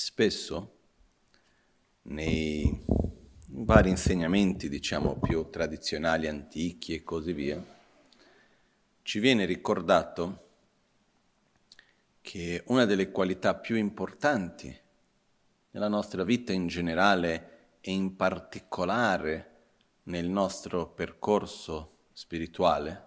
[0.00, 0.76] spesso
[2.02, 2.84] nei
[3.48, 7.60] vari insegnamenti, diciamo, più tradizionali, antichi e così via,
[9.02, 10.46] ci viene ricordato
[12.20, 14.72] che una delle qualità più importanti
[15.72, 19.56] nella nostra vita in generale e in particolare
[20.04, 23.06] nel nostro percorso spirituale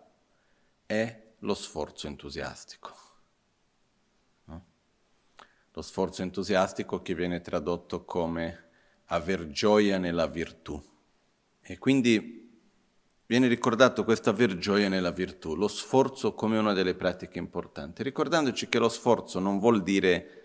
[0.86, 3.11] è lo sforzo entusiastico.
[5.74, 8.66] Lo sforzo entusiastico che viene tradotto come
[9.06, 10.82] aver gioia nella virtù.
[11.62, 12.42] E quindi
[13.26, 18.68] viene ricordato questo aver gioia nella virtù, lo sforzo come una delle pratiche importanti, ricordandoci
[18.68, 20.40] che lo sforzo non vuol dire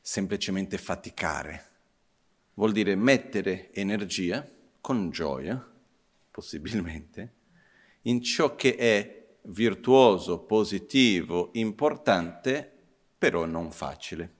[0.00, 1.66] semplicemente faticare,
[2.54, 4.44] vuol dire mettere energia
[4.80, 5.64] con gioia,
[6.32, 7.32] possibilmente,
[8.02, 12.68] in ciò che è virtuoso, positivo, importante,
[13.16, 14.33] però non facile.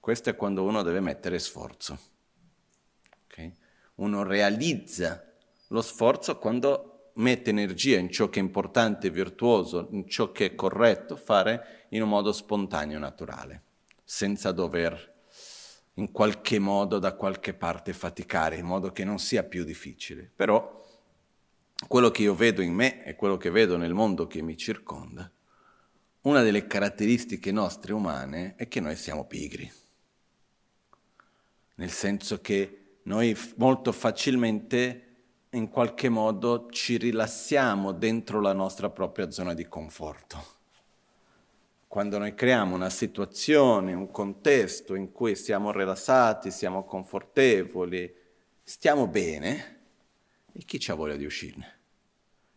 [0.00, 1.98] Questo è quando uno deve mettere sforzo.
[3.26, 3.52] Okay?
[3.96, 5.30] Uno realizza
[5.68, 10.54] lo sforzo quando mette energia in ciò che è importante, virtuoso, in ciò che è
[10.54, 13.62] corretto fare in un modo spontaneo, naturale,
[14.02, 15.18] senza dover
[15.94, 20.30] in qualche modo da qualche parte faticare, in modo che non sia più difficile.
[20.34, 20.82] Però
[21.86, 25.30] quello che io vedo in me e quello che vedo nel mondo che mi circonda,
[26.22, 29.70] una delle caratteristiche nostre umane è che noi siamo pigri.
[31.80, 35.06] Nel senso che noi molto facilmente
[35.52, 40.44] in qualche modo ci rilassiamo dentro la nostra propria zona di conforto.
[41.88, 48.14] Quando noi creiamo una situazione, un contesto in cui siamo rilassati, siamo confortevoli,
[48.62, 49.78] stiamo bene,
[50.52, 51.78] e chi c'ha voglia di uscirne?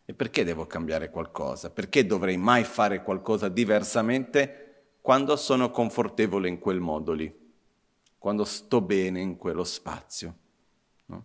[0.04, 1.70] E perché devo cambiare qualcosa?
[1.70, 7.43] Perché dovrei mai fare qualcosa diversamente quando sono confortevole in quel modo lì,
[8.24, 10.34] quando sto bene in quello spazio?
[11.06, 11.24] No?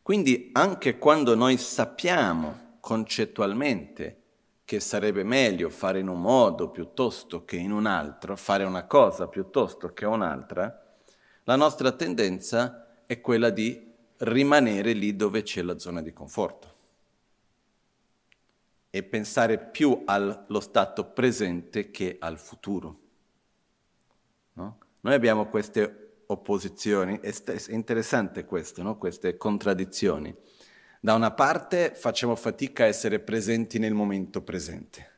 [0.00, 4.22] Quindi anche quando noi sappiamo concettualmente
[4.64, 9.28] che sarebbe meglio fare in un modo piuttosto che in un altro, fare una cosa
[9.28, 10.96] piuttosto che un'altra,
[11.44, 16.74] la nostra tendenza è quella di rimanere lì dove c'è la zona di conforto
[18.88, 23.00] e pensare più allo stato presente che al futuro.
[24.54, 24.81] No?
[25.04, 27.32] Noi abbiamo queste opposizioni, è
[27.68, 28.96] interessante questo, no?
[28.98, 30.34] queste contraddizioni.
[31.00, 35.10] Da una parte facciamo fatica a essere presenti nel momento presente.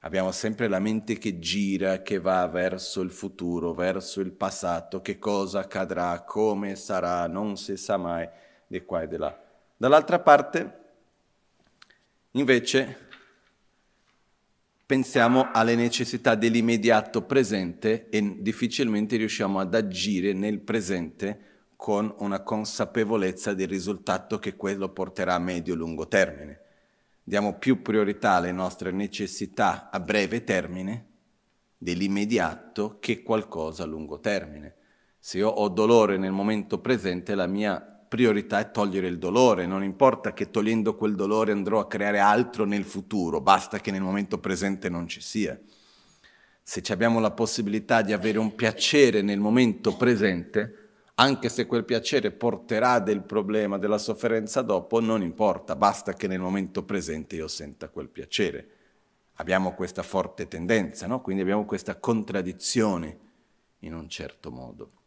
[0.00, 5.18] Abbiamo sempre la mente che gira, che va verso il futuro, verso il passato, che
[5.18, 8.28] cosa accadrà, come sarà, non si sa mai,
[8.66, 9.34] di qua e di là.
[9.74, 10.80] Dall'altra parte,
[12.32, 13.03] invece,
[14.86, 23.54] pensiamo alle necessità dell'immediato presente e difficilmente riusciamo ad agire nel presente con una consapevolezza
[23.54, 26.62] del risultato che quello porterà a medio-lungo termine
[27.26, 31.12] diamo più priorità alle nostre necessità a breve termine
[31.78, 34.76] dell'immediato che qualcosa a lungo termine.
[35.18, 39.82] Se io ho dolore nel momento presente, la mia priorità è togliere il dolore, non
[39.82, 44.38] importa che togliendo quel dolore andrò a creare altro nel futuro, basta che nel momento
[44.38, 45.58] presente non ci sia.
[46.62, 52.30] Se abbiamo la possibilità di avere un piacere nel momento presente, anche se quel piacere
[52.30, 57.88] porterà del problema, della sofferenza dopo, non importa, basta che nel momento presente io senta
[57.88, 58.68] quel piacere.
[59.38, 61.20] Abbiamo questa forte tendenza, no?
[61.20, 63.18] quindi abbiamo questa contraddizione
[63.80, 65.03] in un certo modo.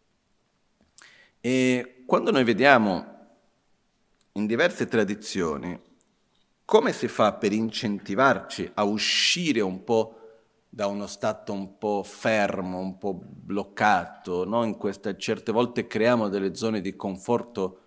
[1.47, 3.05] E quando noi vediamo
[4.33, 5.79] in diverse tradizioni
[6.65, 10.19] come si fa per incentivarci a uscire un po'
[10.67, 14.65] da uno stato un po' fermo, un po' bloccato, no?
[14.65, 17.79] in queste, certe volte creiamo delle zone di conforto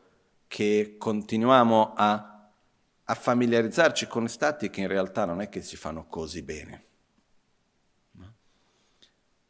[0.48, 2.50] che continuiamo a,
[3.04, 6.84] a familiarizzarci con stati che in realtà non è che si fanno così bene.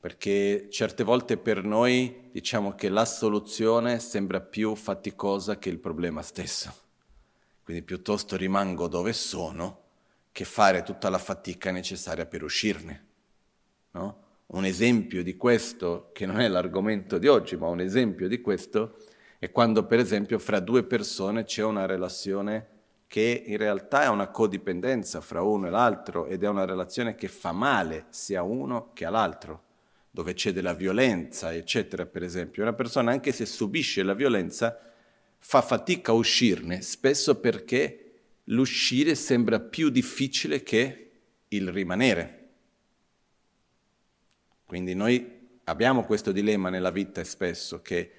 [0.01, 6.23] Perché certe volte per noi diciamo che la soluzione sembra più faticosa che il problema
[6.23, 6.73] stesso.
[7.63, 9.83] Quindi piuttosto rimango dove sono
[10.33, 13.07] che fare tutta la fatica necessaria per uscirne.
[13.91, 14.29] No?
[14.47, 18.97] Un esempio di questo, che non è l'argomento di oggi, ma un esempio di questo,
[19.39, 22.69] è quando per esempio fra due persone c'è una relazione
[23.07, 27.29] che in realtà è una codipendenza fra uno e l'altro ed è una relazione che
[27.29, 29.63] fa male sia a uno che all'altro,
[30.11, 32.63] dove c'è della violenza, eccetera, per esempio.
[32.63, 34.79] Una persona anche se subisce la violenza
[35.39, 38.11] fa fatica a uscirne, spesso perché
[38.45, 41.11] l'uscire sembra più difficile che
[41.49, 42.39] il rimanere.
[44.67, 48.15] Quindi noi abbiamo questo dilemma nella vita spesso che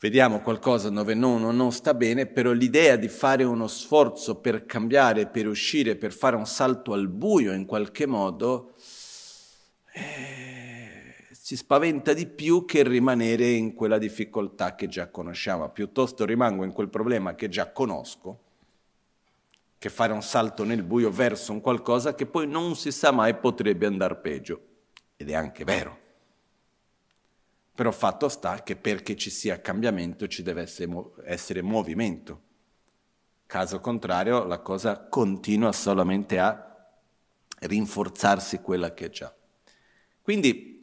[0.00, 5.26] vediamo qualcosa dove non, non sta bene, però l'idea di fare uno sforzo per cambiare,
[5.26, 8.74] per uscire, per fare un salto al buio in qualche modo,
[9.92, 10.37] eh,
[11.48, 15.70] ci spaventa di più che rimanere in quella difficoltà che già conosciamo.
[15.70, 18.40] Piuttosto rimango in quel problema che già conosco,
[19.78, 23.34] che fare un salto nel buio verso un qualcosa che poi non si sa mai
[23.34, 24.60] potrebbe andare peggio.
[25.16, 25.98] Ed è anche vero.
[27.74, 30.92] Però fatto sta che perché ci sia cambiamento ci deve essere,
[31.24, 32.42] essere movimento.
[33.46, 36.90] Caso contrario la cosa continua solamente a
[37.60, 39.34] rinforzarsi quella che è già.
[40.20, 40.76] Quindi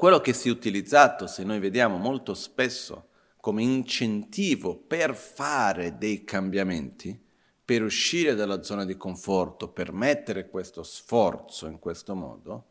[0.00, 6.24] quello che si è utilizzato, se noi vediamo molto spesso, come incentivo per fare dei
[6.24, 7.22] cambiamenti,
[7.62, 12.64] per uscire dalla zona di conforto, per mettere questo sforzo in questo modo,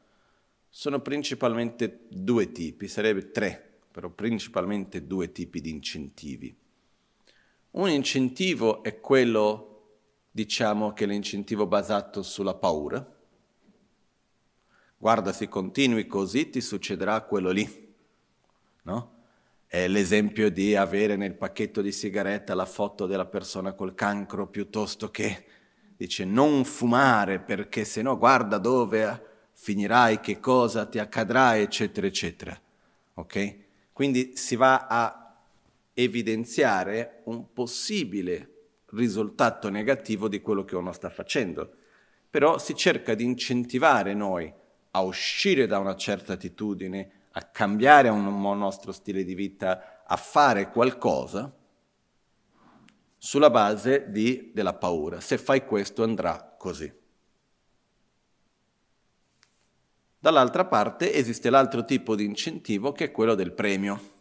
[0.70, 6.58] sono principalmente due tipi, sarebbe tre, però principalmente due tipi di incentivi.
[7.74, 10.00] Un incentivo è quello,
[10.31, 13.19] diciamo che è l'incentivo basato sulla paura.
[15.01, 17.96] Guarda, se continui così ti succederà quello lì,
[18.84, 19.13] no?
[19.66, 25.10] È l'esempio di avere nel pacchetto di sigaretta la foto della persona col cancro piuttosto
[25.10, 25.46] che
[25.96, 32.62] dice non fumare perché se no guarda dove finirai, che cosa ti accadrà, eccetera, eccetera.
[33.13, 33.57] Ok?
[33.94, 35.44] Quindi si va a
[35.94, 38.50] evidenziare un possibile
[38.88, 41.74] risultato negativo di quello che uno sta facendo.
[42.30, 44.54] Però si cerca di incentivare noi
[45.00, 50.69] a uscire da una certa attitudine, a cambiare un nostro stile di vita, a fare
[50.69, 51.54] qualcosa
[53.18, 55.19] sulla base di, della paura.
[55.19, 56.92] Se fai questo andrà così.
[60.22, 64.18] Dall'altra parte esiste l'altro tipo di incentivo che è quello del premio.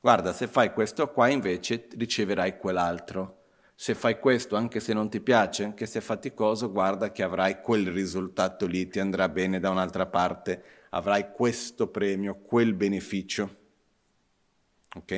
[0.00, 3.37] Guarda, se fai questo qua invece riceverai quell'altro.
[3.80, 7.60] Se fai questo anche se non ti piace, anche se è faticoso, guarda che avrai
[7.60, 13.56] quel risultato lì, ti andrà bene da un'altra parte, avrai questo premio, quel beneficio.
[14.96, 15.12] Ok?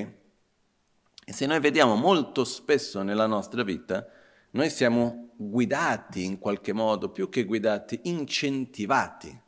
[1.25, 4.07] E se noi vediamo molto spesso nella nostra vita,
[4.51, 9.43] noi siamo guidati in qualche modo, più che guidati, incentivati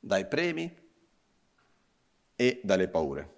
[0.00, 0.76] dai premi
[2.34, 3.37] e dalle paure.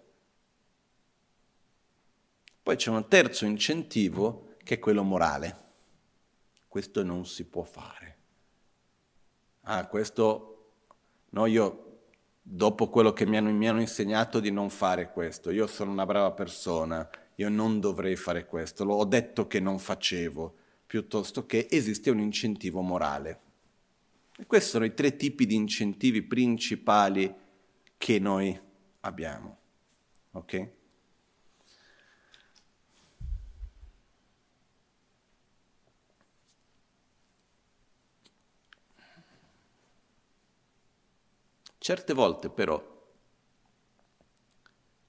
[2.70, 5.56] Poi c'è un terzo incentivo che è quello morale.
[6.68, 8.18] Questo non si può fare.
[9.62, 10.74] Ah, questo,
[11.30, 12.02] no, io
[12.40, 16.06] dopo quello che mi hanno, mi hanno insegnato di non fare questo, io sono una
[16.06, 20.54] brava persona, io non dovrei fare questo, l'ho detto che non facevo,
[20.86, 23.40] piuttosto che esiste un incentivo morale.
[24.38, 27.34] E questi sono i tre tipi di incentivi principali
[27.98, 28.56] che noi
[29.00, 29.58] abbiamo.
[30.30, 30.78] Ok?
[41.90, 42.80] Certe volte però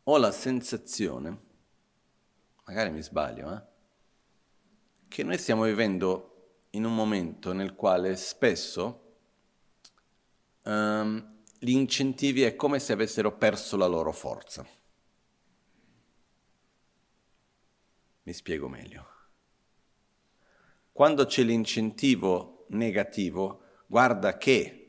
[0.01, 1.39] ho la sensazione
[2.63, 3.61] magari mi sbaglio, eh?
[5.07, 9.17] che noi stiamo vivendo in un momento nel quale spesso
[10.63, 14.65] um, gli incentivi è come se avessero perso la loro forza.
[18.23, 19.07] Mi spiego meglio.
[20.91, 24.80] Quando c'è l'incentivo negativo, guarda che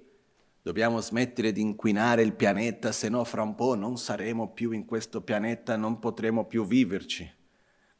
[0.62, 4.85] dobbiamo smettere di inquinare il pianeta, se no fra un po' non saremo più in
[4.85, 7.40] questo pianeta, non potremo più viverci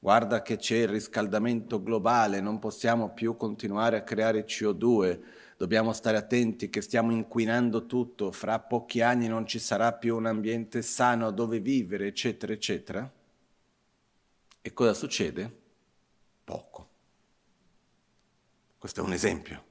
[0.03, 5.21] guarda che c'è il riscaldamento globale, non possiamo più continuare a creare CO2,
[5.57, 10.27] dobbiamo stare attenti che stiamo inquinando tutto, fra pochi anni non ci sarà più un
[10.27, 13.13] ambiente sano dove vivere, eccetera, eccetera.
[14.61, 15.61] E cosa succede?
[16.43, 16.89] Poco.
[18.79, 19.65] Questo è un esempio.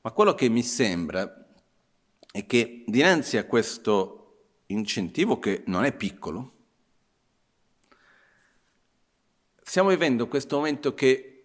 [0.00, 1.46] Ma quello che mi sembra
[2.30, 6.52] è che dinanzi a questo incentivo, che non è piccolo,
[9.68, 11.42] Stiamo vivendo questo momento che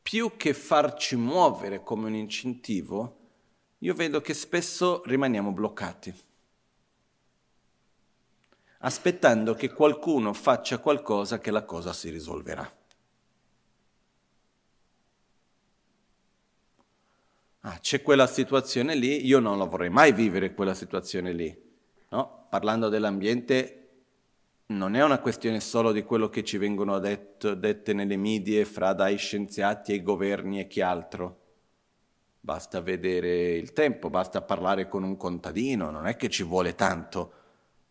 [0.00, 3.18] più che farci muovere come un incentivo,
[3.80, 6.14] io vedo che spesso rimaniamo bloccati,
[8.78, 12.83] aspettando che qualcuno faccia qualcosa che la cosa si risolverà.
[17.66, 21.56] Ah, c'è quella situazione lì, io non la vorrei mai vivere quella situazione lì.
[22.10, 22.46] No?
[22.50, 23.84] Parlando dell'ambiente,
[24.66, 28.92] non è una questione solo di quello che ci vengono detto, dette nelle medie fra
[28.92, 31.40] dai scienziati ai governi e chi altro.
[32.38, 37.32] basta vedere il tempo, basta parlare con un contadino, non è che ci vuole tanto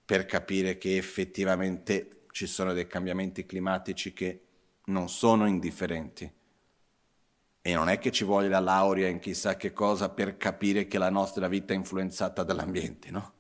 [0.06, 4.42] per capire che effettivamente ci sono dei cambiamenti climatici che
[4.86, 6.32] non sono indifferenti.
[7.66, 10.98] E non è che ci voglia la laurea in chissà che cosa per capire che
[10.98, 13.32] la nostra vita è influenzata dall'ambiente, no?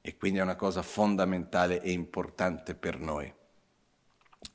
[0.00, 3.30] E quindi è una cosa fondamentale e importante per noi.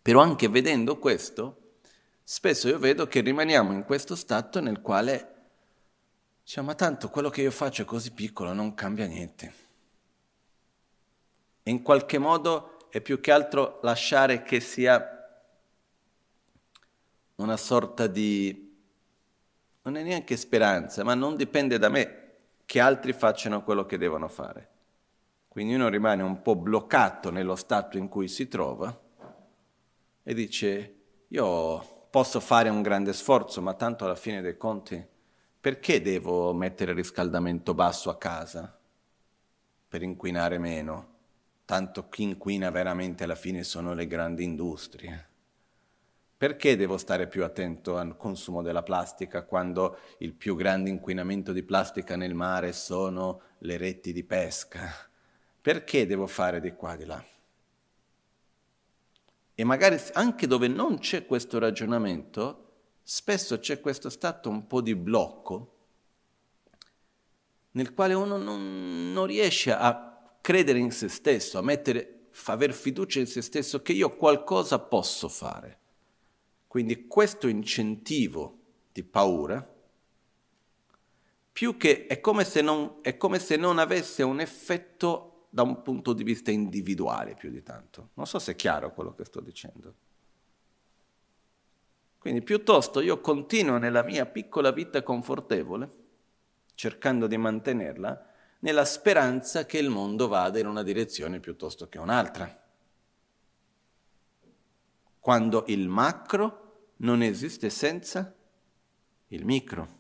[0.01, 1.75] Però anche vedendo questo,
[2.23, 5.35] spesso io vedo che rimaniamo in questo stato nel quale
[6.43, 9.53] diciamo, ma tanto quello che io faccio è così piccolo, non cambia niente.
[11.61, 15.16] E in qualche modo è più che altro lasciare che sia
[17.37, 18.75] una sorta di...
[19.83, 22.33] non è neanche speranza, ma non dipende da me
[22.65, 24.69] che altri facciano quello che devono fare.
[25.47, 28.95] Quindi uno rimane un po' bloccato nello stato in cui si trova
[30.21, 30.95] e dice
[31.29, 35.03] io posso fare un grande sforzo, ma tanto alla fine dei conti,
[35.59, 38.77] perché devo mettere il riscaldamento basso a casa?
[39.87, 41.15] Per inquinare meno.
[41.65, 45.26] Tanto chi inquina veramente alla fine sono le grandi industrie.
[46.37, 51.63] Perché devo stare più attento al consumo della plastica quando il più grande inquinamento di
[51.63, 54.87] plastica nel mare sono le reti di pesca?
[55.59, 57.25] Perché devo fare di qua e di là?
[59.55, 62.65] E magari anche dove non c'è questo ragionamento,
[63.01, 65.73] spesso c'è questo stato un po' di blocco
[67.71, 73.19] nel quale uno non, non riesce a credere in se stesso, a mettere, aver fiducia
[73.19, 75.76] in se stesso che io qualcosa posso fare.
[76.67, 78.59] Quindi questo incentivo
[78.91, 79.75] di paura,
[81.51, 86.13] più che è come se non, come se non avesse un effetto da un punto
[86.13, 88.09] di vista individuale più di tanto.
[88.13, 89.93] Non so se è chiaro quello che sto dicendo.
[92.19, 95.89] Quindi piuttosto io continuo nella mia piccola vita confortevole,
[96.75, 98.25] cercando di mantenerla,
[98.59, 102.65] nella speranza che il mondo vada in una direzione piuttosto che un'altra.
[105.27, 108.33] Quando il macro non esiste senza
[109.27, 109.95] il micro.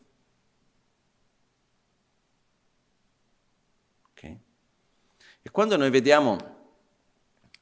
[5.41, 6.37] E quando noi vediamo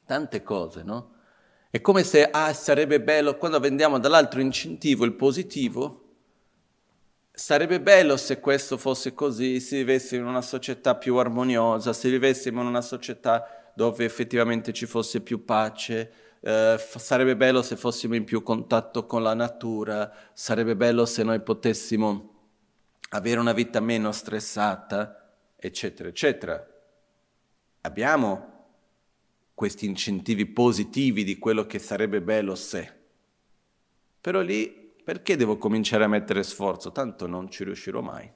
[0.05, 1.13] tante cose, no?
[1.71, 6.17] È come se, ah, sarebbe bello, quando vendiamo dall'altro incentivo il positivo,
[7.31, 12.61] sarebbe bello se questo fosse così, se vivessimo in una società più armoniosa, se vivessimo
[12.61, 18.23] in una società dove effettivamente ci fosse più pace, eh, sarebbe bello se fossimo in
[18.23, 22.33] più contatto con la natura, sarebbe bello se noi potessimo
[23.09, 26.69] avere una vita meno stressata, eccetera, eccetera
[27.85, 28.53] abbiamo
[29.53, 32.93] questi incentivi positivi di quello che sarebbe bello se.
[34.19, 36.91] Però lì perché devo cominciare a mettere sforzo?
[36.91, 38.29] Tanto non ci riuscirò mai.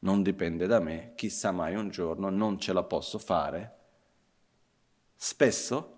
[0.00, 3.78] Non dipende da me, chissà mai un giorno, non ce la posso fare.
[5.14, 5.93] Spesso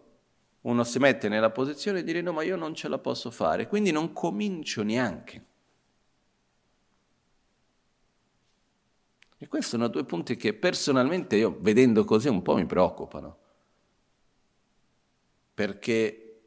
[0.66, 3.68] uno si mette nella posizione di dire no, ma io non ce la posso fare,
[3.68, 5.44] quindi non comincio neanche.
[9.38, 13.38] E questi sono due punti che personalmente io, vedendo così, un po' mi preoccupano.
[15.54, 16.40] Perché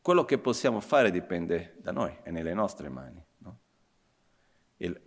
[0.00, 3.22] quello che possiamo fare dipende da noi, è nelle nostre mani.
[3.38, 3.58] No?
[4.78, 4.98] Il,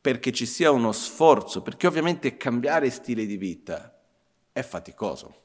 [0.00, 4.00] perché ci sia uno sforzo, perché ovviamente cambiare stile di vita
[4.52, 5.41] è faticoso.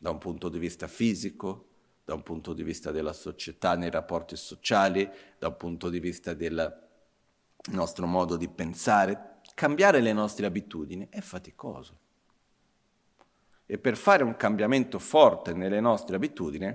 [0.00, 1.66] Da un punto di vista fisico,
[2.04, 6.30] da un punto di vista della società, nei rapporti sociali, da un punto di vista
[6.30, 6.88] il
[7.70, 11.98] nostro modo di pensare, cambiare le nostre abitudini è faticoso.
[13.66, 16.74] E per fare un cambiamento forte nelle nostre abitudini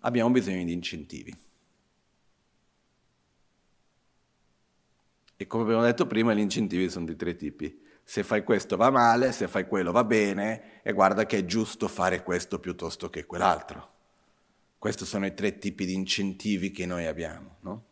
[0.00, 1.36] abbiamo bisogno di incentivi.
[5.40, 7.86] E come abbiamo detto prima, gli incentivi sono di tre tipi.
[8.08, 11.88] Se fai questo va male, se fai quello va bene, e guarda che è giusto
[11.88, 13.96] fare questo piuttosto che quell'altro.
[14.78, 17.84] Questi sono i tre tipi di incentivi che noi abbiamo, no?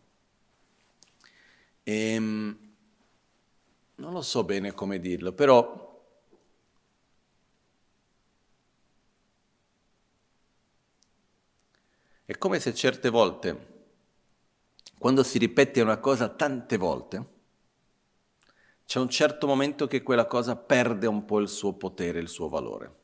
[1.82, 2.58] E, ehm,
[3.96, 6.02] non lo so bene come dirlo, però
[12.24, 13.84] è come se certe volte,
[14.96, 17.34] quando si ripete una cosa tante volte,
[18.86, 22.48] c'è un certo momento che quella cosa perde un po' il suo potere, il suo
[22.48, 22.94] valore.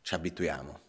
[0.00, 0.80] Ci abituiamo.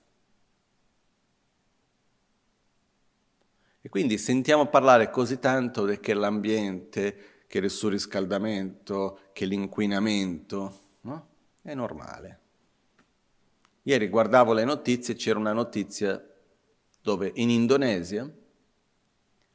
[3.82, 11.28] E quindi sentiamo parlare così tanto che l'ambiente, che il surriscaldamento, che l'inquinamento, no?
[11.62, 12.40] È normale.
[13.84, 16.26] Ieri guardavo le notizie, c'era una notizia
[17.02, 18.30] dove in Indonesia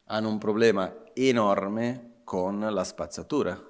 [0.04, 3.62] hanno un problema enorme con la spazzatura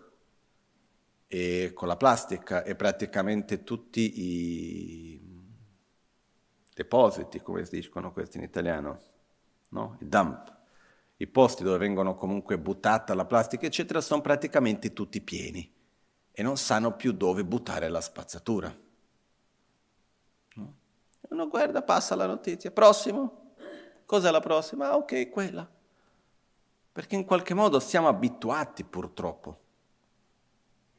[1.27, 5.21] e con la plastica e praticamente tutti i
[6.73, 9.01] depositi, come si dicono questi in italiano,
[9.71, 9.97] no?
[10.01, 10.57] i dump,
[11.17, 15.69] i posti dove vengono comunque buttata la plastica, eccetera, sono praticamente tutti pieni
[16.31, 18.73] e non sanno più dove buttare la spazzatura.
[20.55, 20.75] No?
[21.31, 23.55] Uno guarda, passa la notizia, prossimo,
[24.07, 24.91] cos'è la prossima?
[24.91, 25.69] Ah, ok, quella.
[26.93, 29.61] Perché in qualche modo siamo abituati purtroppo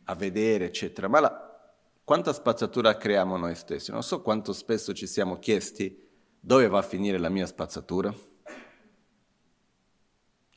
[0.06, 1.72] a vedere, eccetera, ma la,
[2.04, 3.92] quanta spazzatura creiamo noi stessi?
[3.92, 6.10] Non so quanto spesso ci siamo chiesti
[6.40, 8.14] dove va a finire la mia spazzatura.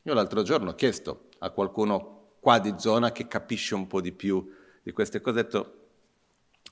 [0.03, 4.13] Io l'altro giorno ho chiesto a qualcuno qua di zona che capisce un po' di
[4.13, 4.51] più
[4.83, 5.89] di queste cose, ho detto,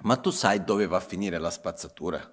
[0.02, 2.32] ma tu sai dove va a finire la spazzatura?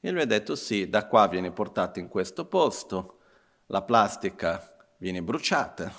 [0.00, 3.18] E lui ha detto sì, da qua viene portata in questo posto,
[3.66, 4.73] la plastica
[5.04, 5.92] viene bruciata,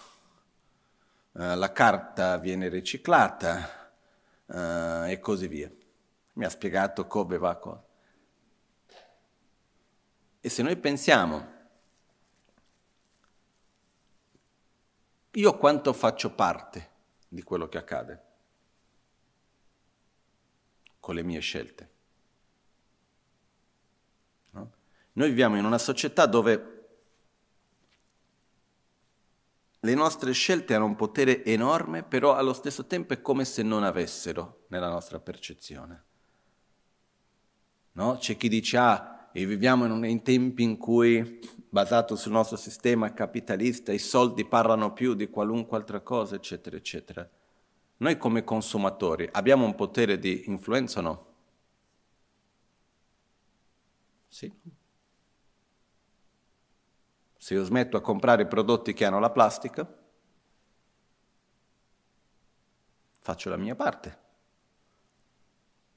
[1.34, 3.92] eh, la carta viene riciclata
[4.48, 5.72] uh, e così via.
[6.34, 7.86] Mi ha spiegato come va cosa.
[10.42, 11.54] E se noi pensiamo,
[15.34, 16.90] io quanto faccio parte
[17.28, 18.24] di quello che accade
[21.00, 21.90] con le mie scelte?
[24.50, 24.74] No?
[25.12, 26.75] Noi viviamo in una società dove
[29.86, 33.84] le nostre scelte hanno un potere enorme, però allo stesso tempo è come se non
[33.84, 36.04] avessero nella nostra percezione.
[37.92, 38.18] No?
[38.18, 41.40] C'è chi dice, ah, e viviamo in, in tempi in cui,
[41.70, 47.30] basato sul nostro sistema capitalista, i soldi parlano più di qualunque altra cosa, eccetera, eccetera.
[47.98, 51.26] Noi come consumatori abbiamo un potere di influenza o no?
[54.30, 54.52] Sì.
[57.46, 59.88] Se io smetto a comprare prodotti che hanno la plastica,
[63.20, 64.18] faccio la mia parte.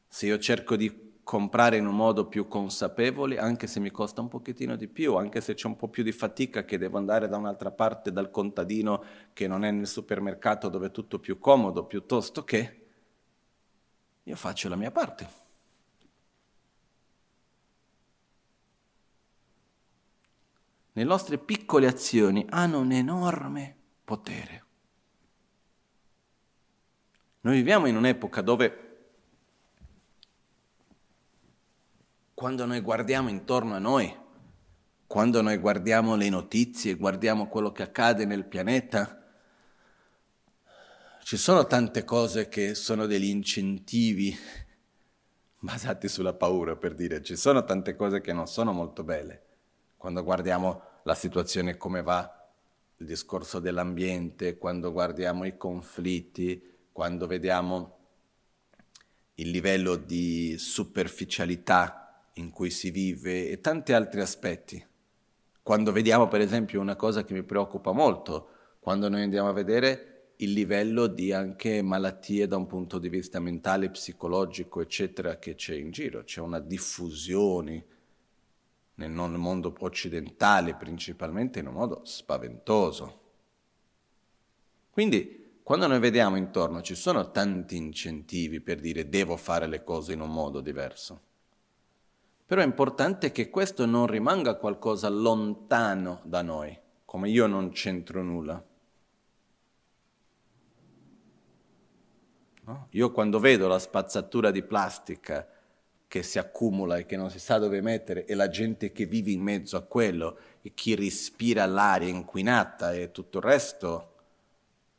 [0.06, 4.28] Se io cerco di comprare in un modo più consapevole, anche se mi costa un
[4.28, 7.38] pochettino di più, anche se c'è un po' più di fatica che devo andare da
[7.38, 12.44] un'altra parte dal contadino che non è nel supermercato dove è tutto più comodo, piuttosto
[12.44, 12.88] che
[14.22, 15.47] io faccio la mia parte.
[20.98, 24.64] Le nostre piccole azioni hanno un enorme potere.
[27.42, 28.86] Noi viviamo in un'epoca dove
[32.34, 34.12] quando noi guardiamo intorno a noi,
[35.06, 39.24] quando noi guardiamo le notizie, guardiamo quello che accade nel pianeta,
[41.22, 44.36] ci sono tante cose che sono degli incentivi
[45.60, 49.44] basati sulla paura, per dire, ci sono tante cose che non sono molto belle.
[49.96, 52.46] Quando guardiamo la situazione come va,
[52.98, 57.96] il discorso dell'ambiente, quando guardiamo i conflitti, quando vediamo
[59.36, 64.84] il livello di superficialità in cui si vive e tanti altri aspetti.
[65.62, 70.32] Quando vediamo per esempio una cosa che mi preoccupa molto, quando noi andiamo a vedere
[70.36, 75.74] il livello di anche malattie da un punto di vista mentale, psicologico, eccetera, che c'è
[75.74, 77.96] in giro, c'è una diffusione
[78.98, 83.20] nel mondo occidentale principalmente in un modo spaventoso.
[84.90, 90.12] Quindi quando noi vediamo intorno ci sono tanti incentivi per dire devo fare le cose
[90.14, 91.20] in un modo diverso.
[92.44, 98.22] Però è importante che questo non rimanga qualcosa lontano da noi, come io non c'entro
[98.22, 98.64] nulla.
[102.64, 102.86] No?
[102.90, 105.46] Io quando vedo la spazzatura di plastica
[106.08, 109.30] che si accumula e che non si sa dove mettere e la gente che vive
[109.30, 114.14] in mezzo a quello e chi respira l'aria inquinata e tutto il resto.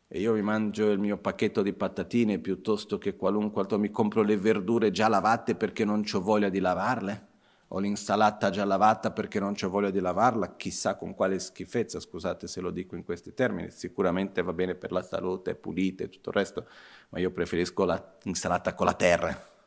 [0.07, 4.21] E io mi mangio il mio pacchetto di patatine piuttosto che qualunque altro, mi compro
[4.21, 7.27] le verdure già lavate perché non ho voglia di lavarle,
[7.69, 12.47] o l'insalata già lavata perché non ho voglia di lavarla, chissà con quale schifezza, scusate
[12.47, 16.09] se lo dico in questi termini, sicuramente va bene per la salute, è pulita e
[16.09, 16.67] tutto il resto,
[17.09, 17.85] ma io preferisco
[18.23, 19.57] l'insalata con la terra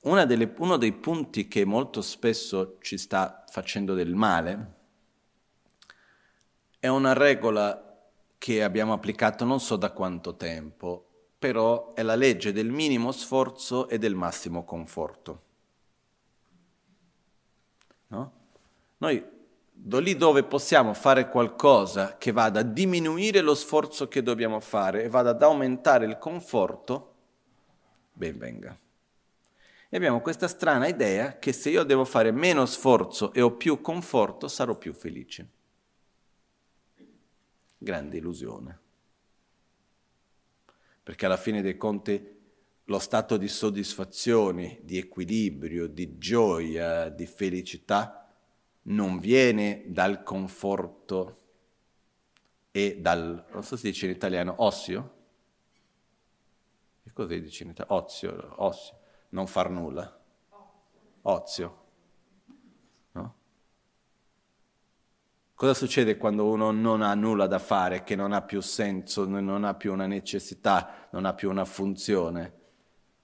[0.00, 4.76] delle, uno dei punti che molto spesso ci sta facendo del male
[6.78, 7.84] è una regola
[8.38, 11.04] che abbiamo applicato non so da quanto tempo,
[11.38, 15.42] però è la legge del minimo sforzo e del massimo conforto.
[18.08, 18.32] No?
[18.98, 19.24] Noi
[19.70, 25.02] do lì dove possiamo fare qualcosa che vada a diminuire lo sforzo che dobbiamo fare
[25.02, 27.14] e vada ad aumentare il conforto,
[28.12, 28.76] ben venga.
[29.90, 33.80] E abbiamo questa strana idea che se io devo fare meno sforzo e ho più
[33.80, 35.48] conforto, sarò più felice.
[37.78, 38.80] Grande illusione.
[41.02, 42.36] Perché alla fine dei conti
[42.84, 48.30] lo stato di soddisfazione, di equilibrio, di gioia, di felicità
[48.82, 51.36] non viene dal conforto
[52.70, 55.16] e dal, non so se dice in italiano, ossio?
[57.04, 58.02] Che cosa dice in italiano?
[58.02, 58.97] Ozio, ossio
[59.30, 60.20] non far nulla.
[61.22, 61.84] Ozio.
[63.12, 63.34] No?
[65.54, 69.64] Cosa succede quando uno non ha nulla da fare, che non ha più senso, non
[69.64, 72.56] ha più una necessità, non ha più una funzione?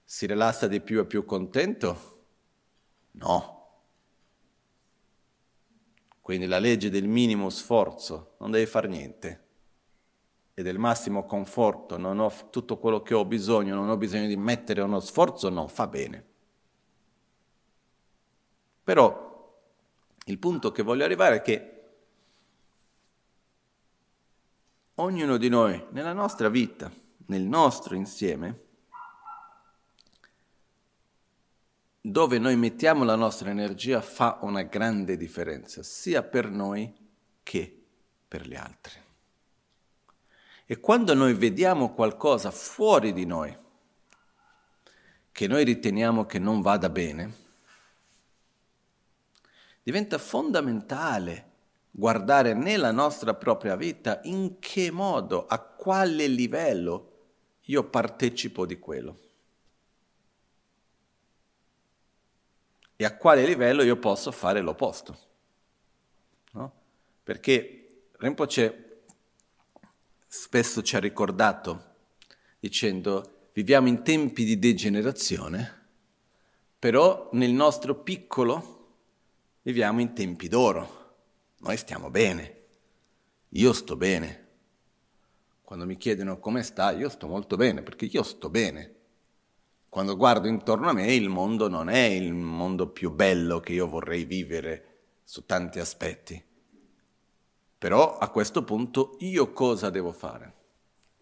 [0.03, 2.13] Si rilassa di più e più contento?
[3.11, 3.53] No.
[6.21, 9.44] Quindi la legge del minimo sforzo, non devi fare niente
[10.57, 14.37] e del massimo conforto, non ho tutto quello che ho bisogno, non ho bisogno di
[14.37, 16.25] mettere uno sforzo, non fa bene.
[18.81, 19.59] Però
[20.25, 21.83] il punto che voglio arrivare è che
[24.95, 26.89] ognuno di noi, nella nostra vita,
[27.25, 28.61] nel nostro insieme,
[31.99, 36.93] dove noi mettiamo la nostra energia fa una grande differenza, sia per noi
[37.43, 37.83] che
[38.25, 39.03] per gli altri.
[40.67, 43.55] E quando noi vediamo qualcosa fuori di noi,
[45.31, 47.33] che noi riteniamo che non vada bene,
[49.83, 51.51] diventa fondamentale
[51.91, 57.11] guardare nella nostra propria vita in che modo, a quale livello
[57.61, 59.19] io partecipo di quello.
[62.95, 65.17] E a quale livello io posso fare l'opposto.
[66.51, 66.71] No?
[67.23, 68.84] Perché Rinpoche
[70.37, 71.93] spesso ci ha ricordato
[72.59, 75.83] dicendo viviamo in tempi di degenerazione,
[76.77, 78.89] però nel nostro piccolo
[79.61, 81.03] viviamo in tempi d'oro.
[81.59, 82.63] Noi stiamo bene,
[83.49, 84.43] io sto bene.
[85.63, 88.93] Quando mi chiedono come sta, io sto molto bene, perché io sto bene.
[89.87, 93.87] Quando guardo intorno a me il mondo non è il mondo più bello che io
[93.87, 96.43] vorrei vivere su tanti aspetti
[97.77, 100.53] però a questo punto io cosa devo fare?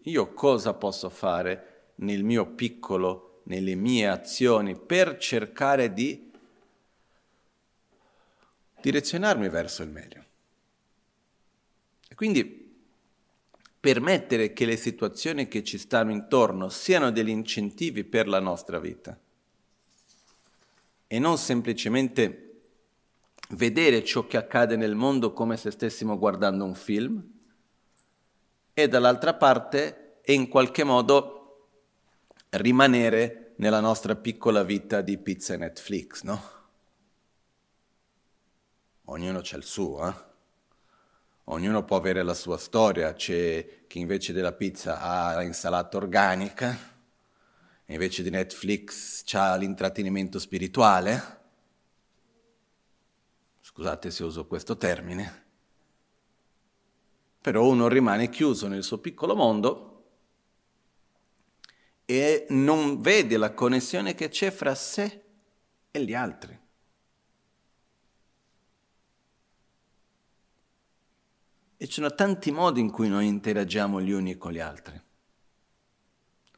[0.02, 6.30] Io cosa posso fare nel mio piccolo, nelle mie azioni per cercare di
[8.80, 10.24] direzionarmi verso il meglio?
[12.08, 12.62] E quindi
[13.80, 19.18] permettere che le situazioni che ci stanno intorno siano degli incentivi per la nostra vita
[21.06, 22.53] e non semplicemente
[23.54, 27.22] vedere ciò che accade nel mondo come se stessimo guardando un film
[28.72, 31.68] e dall'altra parte e in qualche modo
[32.50, 36.52] rimanere nella nostra piccola vita di pizza e Netflix, no?
[39.06, 40.32] Ognuno c'ha il suo, eh?
[41.48, 46.76] Ognuno può avere la sua storia, c'è chi invece della pizza ha l'insalata organica,
[47.86, 51.42] invece di Netflix ha l'intrattenimento spirituale
[53.74, 55.42] scusate se uso questo termine,
[57.40, 60.04] però uno rimane chiuso nel suo piccolo mondo
[62.04, 65.24] e non vede la connessione che c'è fra sé
[65.90, 66.56] e gli altri.
[71.76, 75.02] E ci sono tanti modi in cui noi interagiamo gli uni con gli altri.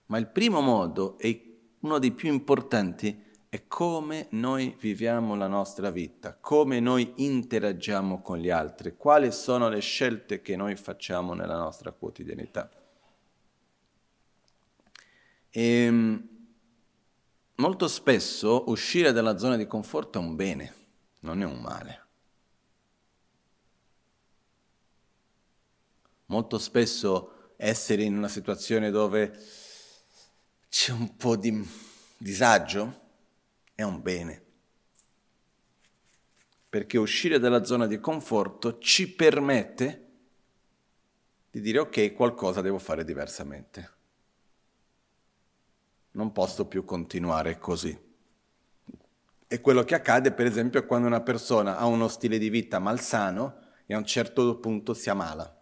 [0.07, 3.25] Ma il primo modo e uno dei più importanti
[3.57, 9.71] è come noi viviamo la nostra vita, come noi interagiamo con gli altri, quali sono
[9.71, 12.71] le scelte che noi facciamo nella nostra quotidianità.
[15.49, 16.29] E ehm,
[17.55, 20.75] molto spesso uscire dalla zona di conforto è un bene,
[21.21, 22.05] non è un male.
[26.27, 29.33] Molto spesso essere in una situazione dove
[30.69, 31.67] c'è un po' di
[32.19, 33.05] disagio
[33.77, 34.43] è un bene.
[36.69, 40.03] Perché uscire dalla zona di conforto ci permette
[41.51, 43.91] di dire ok, qualcosa devo fare diversamente.
[46.13, 47.97] Non posso più continuare così.
[49.47, 53.65] E quello che accade, per esempio, quando una persona ha uno stile di vita malsano
[53.87, 55.55] e a un certo punto si ammala.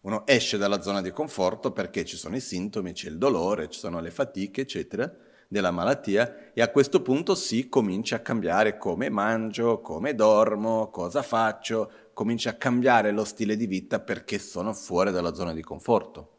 [0.00, 3.78] Uno esce dalla zona di conforto perché ci sono i sintomi, c'è il dolore, ci
[3.78, 5.14] sono le fatiche, eccetera,
[5.52, 11.22] della malattia e a questo punto si comincia a cambiare come mangio, come dormo, cosa
[11.22, 16.36] faccio, comincia a cambiare lo stile di vita perché sono fuori dalla zona di conforto.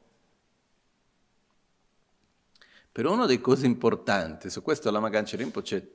[2.89, 5.91] Però una delle cose importanti, su questo la Magancia Rinpoche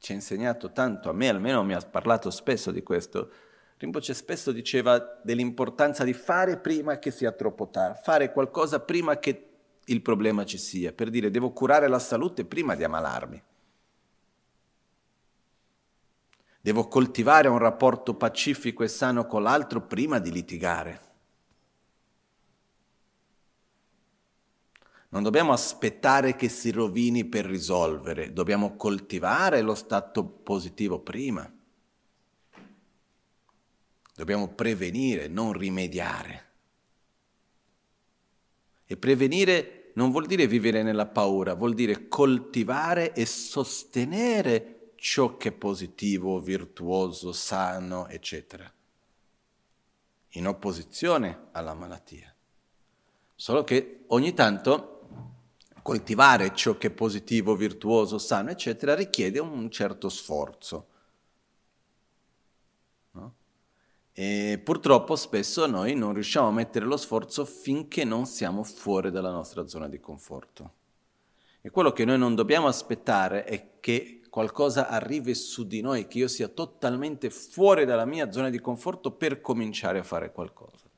[0.00, 3.30] ci ha insegnato tanto, a me almeno mi ha parlato spesso di questo,
[3.76, 9.50] Rinpoche spesso diceva dell'importanza di fare prima che sia troppo tardi, fare qualcosa prima che
[9.86, 13.42] il problema ci sia, per dire devo curare la salute prima di ammalarmi.
[16.60, 21.04] Devo coltivare un rapporto pacifico e sano con l'altro prima di litigare.
[25.10, 31.48] Non dobbiamo aspettare che si rovini per risolvere, dobbiamo coltivare lo stato positivo prima.
[34.16, 36.44] Dobbiamo prevenire, non rimediare.
[38.86, 45.50] E prevenire non vuol dire vivere nella paura, vuol dire coltivare e sostenere ciò che
[45.50, 48.70] è positivo, virtuoso, sano, eccetera,
[50.30, 52.34] in opposizione alla malattia.
[53.34, 54.92] Solo che ogni tanto
[55.80, 60.88] coltivare ciò che è positivo, virtuoso, sano, eccetera, richiede un certo sforzo.
[63.12, 63.34] No?
[64.18, 69.30] E purtroppo spesso noi non riusciamo a mettere lo sforzo finché non siamo fuori dalla
[69.30, 70.72] nostra zona di conforto.
[71.60, 76.16] E quello che noi non dobbiamo aspettare è che qualcosa arrivi su di noi, che
[76.16, 80.88] io sia totalmente fuori dalla mia zona di conforto per cominciare a fare qualcosa.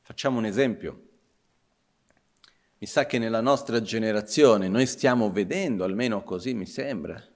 [0.00, 1.02] Facciamo un esempio.
[2.78, 7.29] Mi sa che nella nostra generazione noi stiamo vedendo, almeno così mi sembra,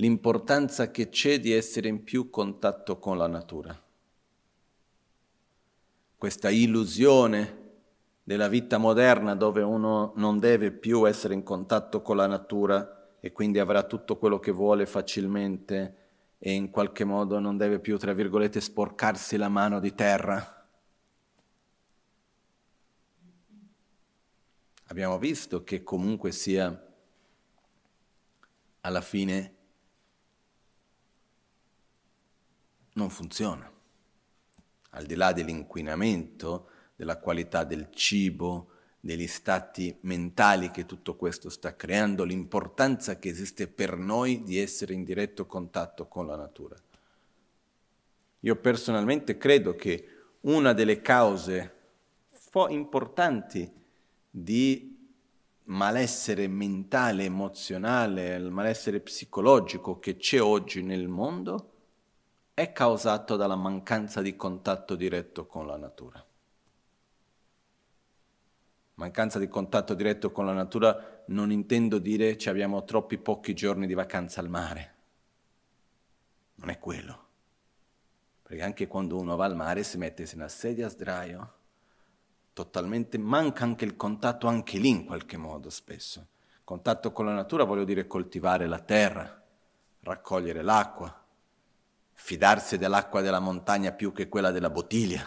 [0.00, 3.78] l'importanza che c'è di essere in più contatto con la natura.
[6.16, 7.58] Questa illusione
[8.22, 13.30] della vita moderna dove uno non deve più essere in contatto con la natura e
[13.32, 15.96] quindi avrà tutto quello che vuole facilmente
[16.38, 20.54] e in qualche modo non deve più, tra virgolette, sporcarsi la mano di terra
[24.90, 26.88] abbiamo visto che comunque sia
[28.80, 29.58] alla fine
[32.94, 33.70] non funziona.
[34.90, 38.68] Al di là dell'inquinamento, della qualità del cibo,
[39.00, 44.92] degli stati mentali che tutto questo sta creando, l'importanza che esiste per noi di essere
[44.92, 46.76] in diretto contatto con la natura.
[48.40, 50.08] Io personalmente credo che
[50.40, 51.74] una delle cause
[52.68, 53.70] importanti
[54.28, 54.98] di
[55.64, 61.69] malessere mentale, emozionale, il malessere psicologico che c'è oggi nel mondo
[62.60, 66.22] è causato dalla mancanza di contatto diretto con la natura.
[68.96, 73.86] Mancanza di contatto diretto con la natura non intendo dire ci abbiamo troppi pochi giorni
[73.86, 74.94] di vacanza al mare.
[76.56, 77.28] Non è quello.
[78.42, 81.54] Perché anche quando uno va al mare si mette in una sedia a sdraio
[82.52, 86.26] totalmente, manca anche il contatto anche lì in qualche modo spesso.
[86.62, 89.42] Contatto con la natura voglio dire coltivare la terra,
[90.00, 91.19] raccogliere l'acqua,
[92.22, 95.26] fidarsi dell'acqua della montagna più che quella della bottiglia.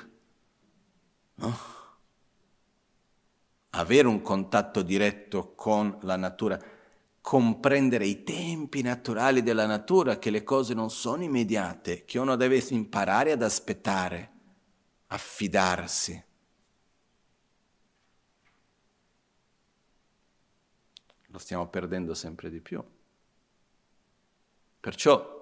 [1.35, 1.57] No?
[3.71, 6.57] Avere un contatto diretto con la natura,
[7.19, 12.63] comprendere i tempi naturali della natura, che le cose non sono immediate, che uno deve
[12.69, 14.31] imparare ad aspettare,
[15.07, 16.23] affidarsi.
[21.33, 22.83] lo stiamo perdendo sempre di più.
[24.79, 25.32] Perciò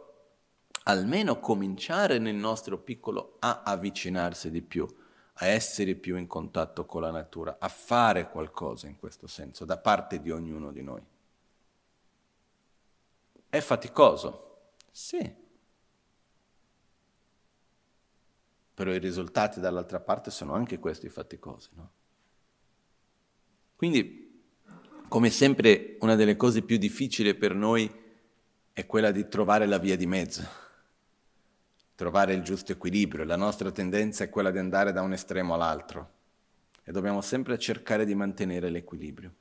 [0.84, 4.88] almeno cominciare nel nostro piccolo a avvicinarsi di più,
[5.34, 9.78] a essere più in contatto con la natura, a fare qualcosa in questo senso da
[9.78, 11.02] parte di ognuno di noi.
[13.50, 14.72] È faticoso?
[14.92, 15.36] Sì.
[18.74, 21.92] Però i risultati dall'altra parte sono anche questi faticosi, no?
[23.76, 24.30] Quindi
[25.08, 27.92] come sempre una delle cose più difficili per noi
[28.72, 30.48] è quella di trovare la via di mezzo,
[32.02, 33.26] trovare il giusto equilibrio.
[33.26, 36.14] La nostra tendenza è quella di andare da un estremo all'altro
[36.84, 39.32] e dobbiamo sempre cercare di mantenere l'equilibrio.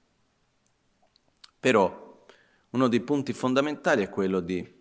[1.59, 2.27] Però
[2.69, 4.79] uno dei punti fondamentali è quello di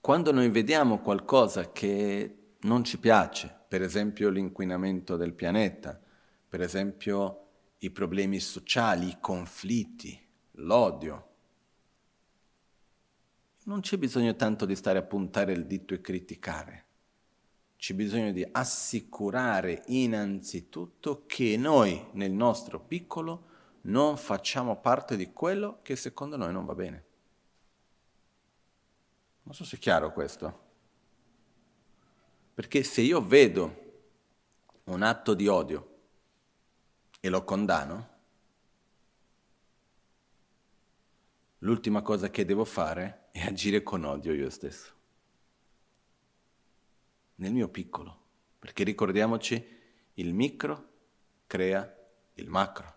[0.00, 6.00] quando noi vediamo qualcosa che non ci piace, per esempio l'inquinamento del pianeta,
[6.48, 7.48] per esempio
[7.78, 10.16] i problemi sociali, i conflitti,
[10.52, 11.25] l'odio.
[13.66, 16.86] Non c'è bisogno tanto di stare a puntare il dito e criticare,
[17.76, 25.80] c'è bisogno di assicurare innanzitutto che noi nel nostro piccolo non facciamo parte di quello
[25.82, 27.04] che secondo noi non va bene.
[29.42, 30.64] Non so se è chiaro questo.
[32.54, 33.84] Perché se io vedo
[34.84, 35.98] un atto di odio
[37.20, 38.08] e lo condanno,
[41.58, 44.92] l'ultima cosa che devo fare è agire con odio io stesso.
[47.34, 48.24] Nel mio piccolo.
[48.58, 49.62] Perché ricordiamoci,
[50.14, 50.88] il micro
[51.46, 51.94] crea
[52.34, 52.94] il macro.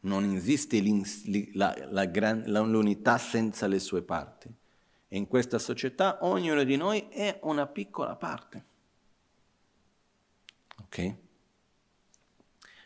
[0.00, 0.82] Non esiste
[1.52, 4.48] la, la gran, l'unità senza le sue parti.
[5.08, 8.64] E in questa società ognuno di noi è una piccola parte.
[10.80, 11.14] Ok?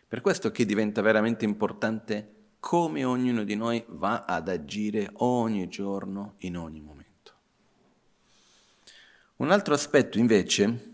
[0.09, 6.35] Per questo che diventa veramente importante come ognuno di noi va ad agire ogni giorno,
[6.39, 7.33] in ogni momento.
[9.35, 10.93] Un altro aspetto invece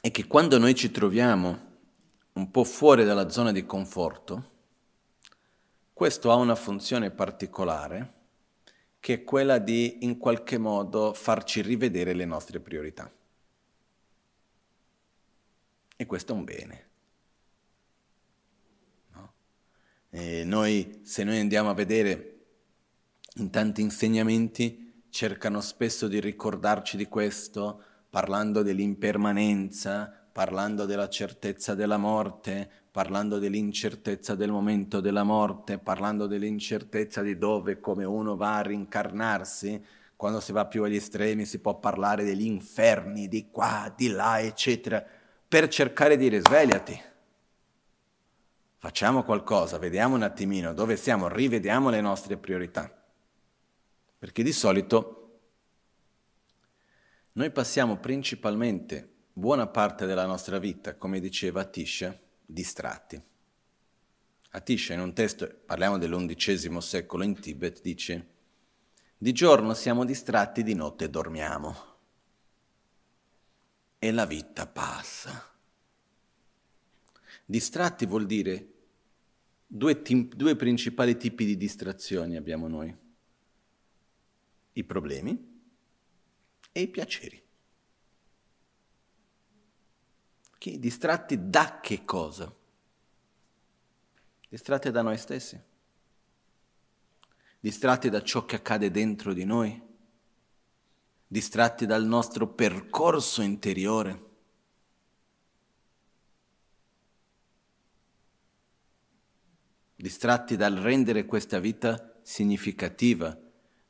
[0.00, 1.66] è che quando noi ci troviamo
[2.32, 4.50] un po' fuori dalla zona di conforto,
[5.92, 8.14] questo ha una funzione particolare
[8.98, 13.08] che è quella di in qualche modo farci rivedere le nostre priorità.
[15.94, 16.88] E questo è un bene.
[19.12, 19.32] No?
[20.44, 22.38] Noi, se noi andiamo a vedere
[23.36, 31.98] in tanti insegnamenti, cercano spesso di ricordarci di questo, parlando dell'impermanenza, parlando della certezza della
[31.98, 38.62] morte, parlando dell'incertezza del momento della morte, parlando dell'incertezza di dove come uno va a
[38.62, 39.82] rincarnarsi,
[40.16, 44.40] quando si va più agli estremi si può parlare degli inferni, di qua, di là,
[44.40, 45.04] eccetera,
[45.46, 47.00] per cercare di risvegliati.
[48.78, 52.90] Facciamo qualcosa, vediamo un attimino dove siamo, rivediamo le nostre priorità.
[54.18, 55.40] Perché di solito
[57.32, 63.20] noi passiamo principalmente buona parte della nostra vita, come diceva Atisha, distratti.
[64.50, 68.36] Atisha in un testo, parliamo dell'undicesimo secolo in Tibet, dice
[69.20, 71.76] di giorno siamo distratti, di notte dormiamo.
[73.98, 75.57] E la vita passa.
[77.50, 78.74] Distratti vuol dire
[79.66, 82.94] due, tim- due principali tipi di distrazioni abbiamo noi.
[84.74, 85.62] I problemi
[86.70, 87.42] e i piaceri.
[90.58, 92.54] Che, distratti da che cosa?
[94.50, 95.58] Distratti da noi stessi,
[97.60, 99.82] distratti da ciò che accade dentro di noi,
[101.26, 104.26] distratti dal nostro percorso interiore.
[110.00, 113.36] Distratti dal rendere questa vita significativa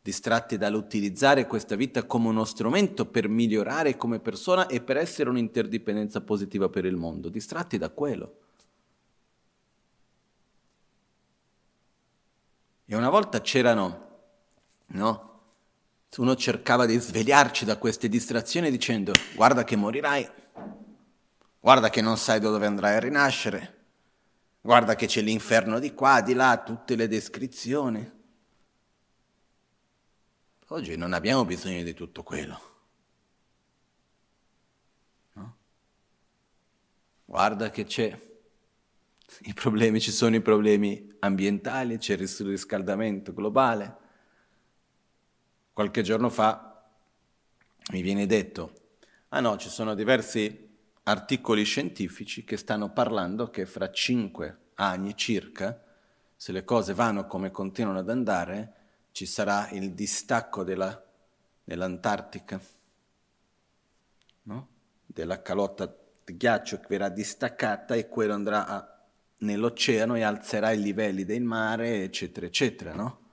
[0.09, 6.23] distratti dall'utilizzare questa vita come uno strumento per migliorare come persona e per essere un'interdipendenza
[6.23, 8.39] positiva per il mondo, distratti da quello.
[12.87, 14.07] E una volta c'erano,
[14.87, 15.27] no?
[16.17, 20.27] Uno cercava di svegliarci da queste distrazioni dicendo guarda che morirai,
[21.61, 23.78] guarda che non sai da dove andrai a rinascere,
[24.61, 28.17] guarda che c'è l'inferno di qua, di là, tutte le descrizioni.
[30.69, 32.61] Oggi non abbiamo bisogno di tutto quello.
[35.33, 35.57] No?
[37.25, 38.27] Guarda che c'è.
[39.43, 43.97] I problemi, ci sono i problemi ambientali, c'è il riscaldamento globale.
[45.73, 46.91] Qualche giorno fa
[47.93, 48.73] mi viene detto,
[49.29, 50.68] ah no, ci sono diversi
[51.09, 55.83] articoli scientifici che stanno parlando che fra cinque anni circa,
[56.37, 58.75] se le cose vanno come continuano ad andare,
[59.13, 61.03] ci sarà il distacco della,
[61.65, 62.61] dell'Antartica,
[64.43, 64.69] no?
[65.07, 65.93] della calotta
[66.25, 69.03] di ghiaccio che verrà distaccata e quello andrà a,
[69.39, 73.27] nell'oceano e alzerà i livelli del mare, eccetera, eccetera, no?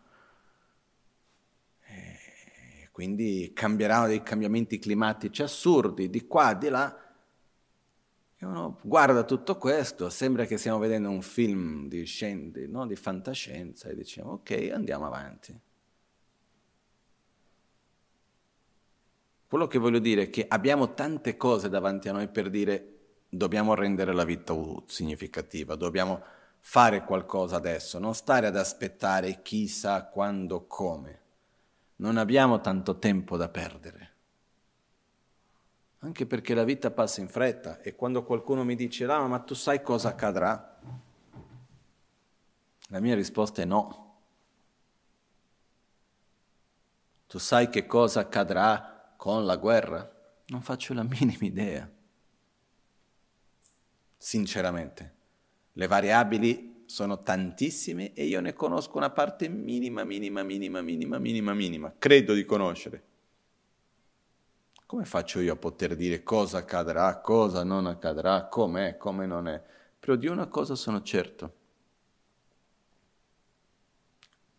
[2.95, 7.04] Quindi cambieranno dei cambiamenti climatici assurdi di qua, di là.
[8.37, 12.85] E uno guarda tutto questo, sembra che stiamo vedendo un film di, scende, no?
[12.85, 15.57] di fantascienza e diciamo ok, andiamo avanti.
[19.47, 22.89] Quello che voglio dire è che abbiamo tante cose davanti a noi per dire
[23.29, 24.53] dobbiamo rendere la vita
[24.85, 26.21] significativa, dobbiamo
[26.59, 31.21] fare qualcosa adesso, non stare ad aspettare chissà quando, come.
[31.97, 34.14] Non abbiamo tanto tempo da perdere.
[36.05, 39.55] Anche perché la vita passa in fretta e quando qualcuno mi dice, ah, ma tu
[39.55, 40.79] sai cosa accadrà?
[42.89, 44.19] La mia risposta è no.
[47.25, 50.07] Tu sai che cosa accadrà con la guerra?
[50.45, 51.91] Non faccio la minima idea.
[54.15, 55.15] Sinceramente,
[55.73, 61.53] le variabili sono tantissime e io ne conosco una parte minima, minima, minima, minima, minima,
[61.55, 61.95] minima.
[61.97, 63.13] Credo di conoscere.
[64.85, 69.63] Come faccio io a poter dire cosa accadrà, cosa non accadrà, com'è, come non è?
[69.99, 71.53] Però di una cosa sono certo.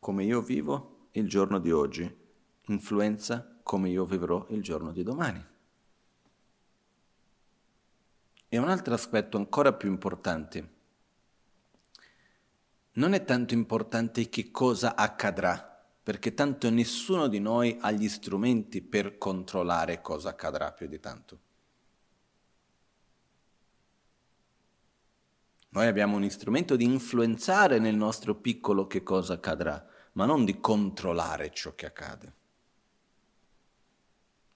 [0.00, 2.24] Come io vivo il giorno di oggi
[2.68, 5.44] influenza come io vivrò il giorno di domani.
[8.48, 10.74] E un altro aspetto ancora più importante.
[12.92, 15.75] Non è tanto importante che cosa accadrà,
[16.06, 21.40] perché tanto nessuno di noi ha gli strumenti per controllare cosa accadrà più di tanto.
[25.70, 30.60] Noi abbiamo un strumento di influenzare nel nostro piccolo che cosa accadrà, ma non di
[30.60, 32.32] controllare ciò che accade.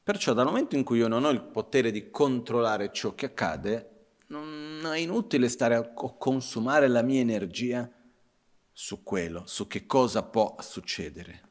[0.05, 4.05] Perciò dal momento in cui io non ho il potere di controllare ciò che accade,
[4.29, 7.91] non è inutile stare a consumare la mia energia
[8.73, 11.49] su quello, su che cosa può succedere.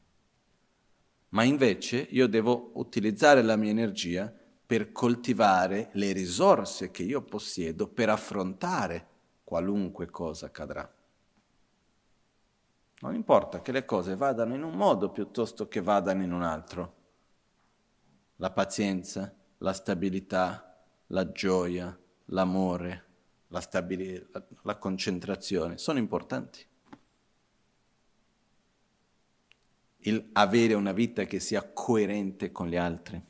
[1.29, 4.33] Ma invece io devo utilizzare la mia energia
[4.65, 9.07] per coltivare le risorse che io possiedo per affrontare
[9.43, 10.91] qualunque cosa accadrà.
[13.01, 16.95] Non importa che le cose vadano in un modo piuttosto che vadano in un altro.
[18.35, 23.05] La pazienza, la stabilità, la gioia, l'amore,
[23.47, 26.67] la, stabili- la, la concentrazione sono importanti.
[30.03, 33.21] Il avere una vita che sia coerente con gli altri,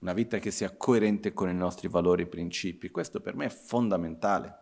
[0.00, 2.90] una vita che sia coerente con i nostri valori e principi.
[2.90, 4.58] Questo per me è fondamentale.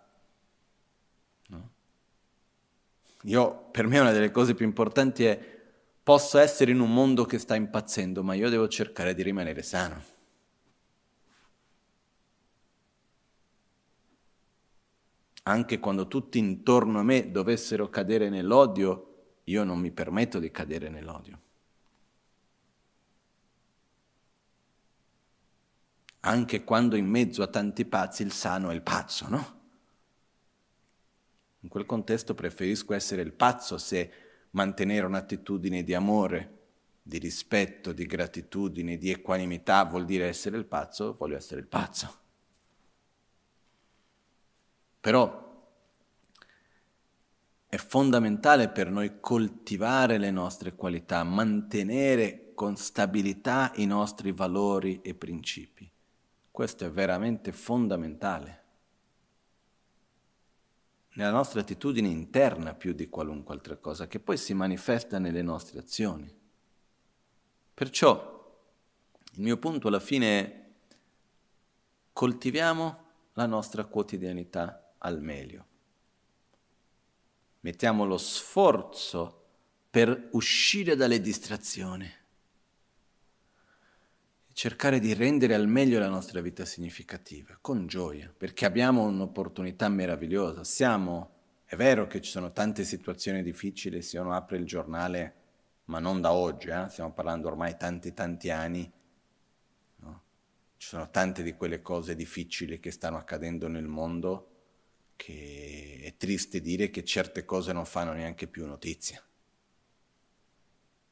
[1.48, 1.70] No?
[3.22, 5.60] Io, per me una delle cose più importanti è
[6.02, 10.10] posso essere in un mondo che sta impazzendo, ma io devo cercare di rimanere sano.
[15.44, 19.11] Anche quando tutti intorno a me dovessero cadere nell'odio,
[19.44, 21.40] io non mi permetto di cadere nell'odio.
[26.20, 29.60] Anche quando in mezzo a tanti pazzi il sano è il pazzo, no?
[31.60, 34.12] In quel contesto preferisco essere il pazzo se
[34.50, 36.58] mantenere un'attitudine di amore,
[37.02, 42.20] di rispetto, di gratitudine, di equanimità vuol dire essere il pazzo, voglio essere il pazzo.
[45.00, 45.41] Però
[47.72, 55.14] è fondamentale per noi coltivare le nostre qualità, mantenere con stabilità i nostri valori e
[55.14, 55.90] principi.
[56.50, 58.64] Questo è veramente fondamentale.
[61.14, 65.78] Nella nostra attitudine interna più di qualunque altra cosa, che poi si manifesta nelle nostre
[65.78, 66.30] azioni.
[67.72, 68.54] Perciò
[69.32, 70.70] il mio punto alla fine è
[72.12, 75.70] coltiviamo la nostra quotidianità al meglio
[77.62, 79.40] mettiamo lo sforzo
[79.90, 82.20] per uscire dalle distrazioni
[84.52, 90.62] cercare di rendere al meglio la nostra vita significativa, con gioia, perché abbiamo un'opportunità meravigliosa.
[90.62, 91.30] Siamo,
[91.64, 95.34] è vero che ci sono tante situazioni difficili, se uno apre il giornale,
[95.86, 96.86] ma non da oggi, eh?
[96.88, 98.90] stiamo parlando ormai tanti tanti anni,
[99.96, 100.22] no?
[100.76, 104.48] ci sono tante di quelle cose difficili che stanno accadendo nel mondo
[105.22, 109.22] che è triste dire che certe cose non fanno neanche più notizia.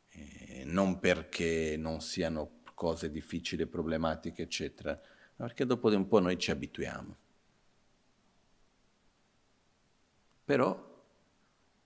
[0.08, 5.00] E non perché non siano cose difficili, problematiche, eccetera,
[5.36, 7.16] ma perché dopo di un po' noi ci abituiamo.
[10.44, 11.04] Però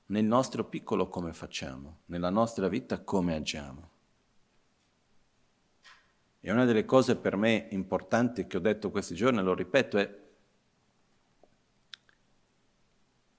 [0.07, 3.91] nel nostro piccolo come facciamo, nella nostra vita come agiamo.
[6.41, 10.24] E una delle cose per me importanti che ho detto questi giorni, lo ripeto, è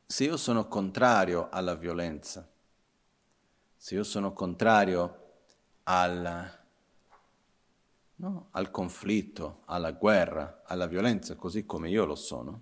[0.06, 2.47] se io sono contrario alla violenza,
[3.76, 5.24] se io sono contrario
[5.84, 6.60] al,
[8.16, 12.62] no, al conflitto, alla guerra, alla violenza, così come io lo sono,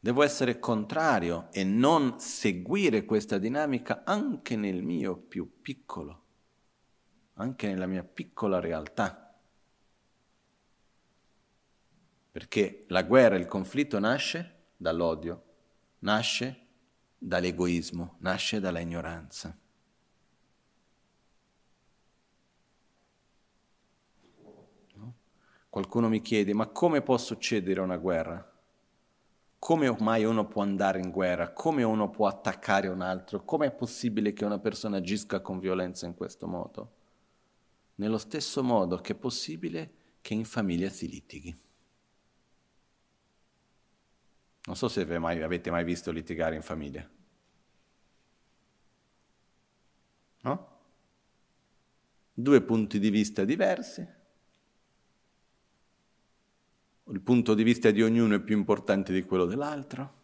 [0.00, 6.22] devo essere contrario e non seguire questa dinamica anche nel mio più piccolo,
[7.34, 9.22] anche nella mia piccola realtà.
[12.32, 15.42] Perché la guerra, il conflitto nasce dall'odio,
[16.00, 16.64] nasce
[17.18, 19.56] dall'egoismo, nasce dalla ignoranza.
[24.94, 25.14] No?
[25.68, 28.52] Qualcuno mi chiede, ma come può succedere una guerra?
[29.58, 31.52] Come mai uno può andare in guerra?
[31.52, 33.44] Come uno può attaccare un altro?
[33.44, 36.92] Come è possibile che una persona agisca con violenza in questo modo?
[37.96, 41.58] Nello stesso modo che è possibile che in famiglia si litighi.
[44.66, 47.08] Non so se mai, avete mai visto litigare in famiglia.
[50.40, 50.68] No?
[52.32, 54.06] Due punti di vista diversi,
[57.04, 60.14] il punto di vista di ognuno è più importante di quello dell'altro,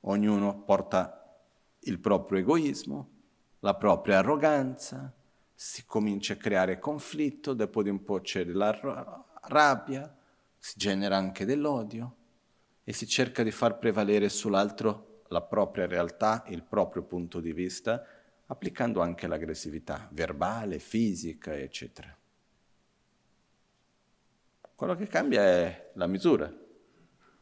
[0.00, 1.40] ognuno porta
[1.80, 3.10] il proprio egoismo,
[3.60, 5.12] la propria arroganza,
[5.54, 10.19] si comincia a creare conflitto, dopo di un po' c'è la rabbia,
[10.60, 12.16] si genera anche dell'odio
[12.84, 18.04] e si cerca di far prevalere sull'altro la propria realtà, il proprio punto di vista,
[18.46, 22.14] applicando anche l'aggressività verbale, fisica, eccetera.
[24.74, 26.52] Quello che cambia è la misura.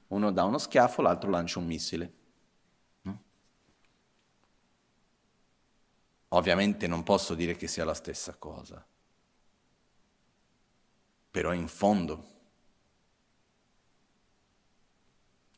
[0.08, 2.12] Uno dà uno schiaffo, l'altro lancia un missile.
[6.28, 8.86] Ovviamente non posso dire che sia la stessa cosa,
[11.30, 12.37] però in fondo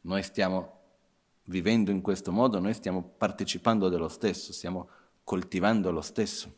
[0.03, 0.79] noi stiamo
[1.45, 4.89] vivendo in questo modo, noi stiamo partecipando dello stesso, stiamo
[5.25, 6.57] coltivando lo stesso.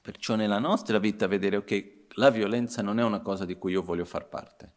[0.00, 3.82] Perciò nella nostra vita vedere che la violenza non è una cosa di cui io
[3.82, 4.72] voglio far parte,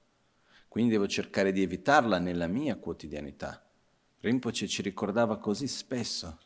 [0.68, 3.62] quindi devo cercare di evitarla nella mia quotidianità.
[4.20, 6.40] Rinpoche ci ricordava così spesso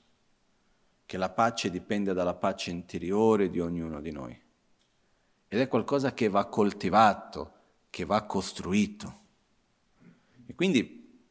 [1.05, 4.39] che la pace dipende dalla pace interiore di ognuno di noi.
[5.47, 7.53] Ed è qualcosa che va coltivato,
[7.89, 9.19] che va costruito.
[10.49, 11.21] E quindi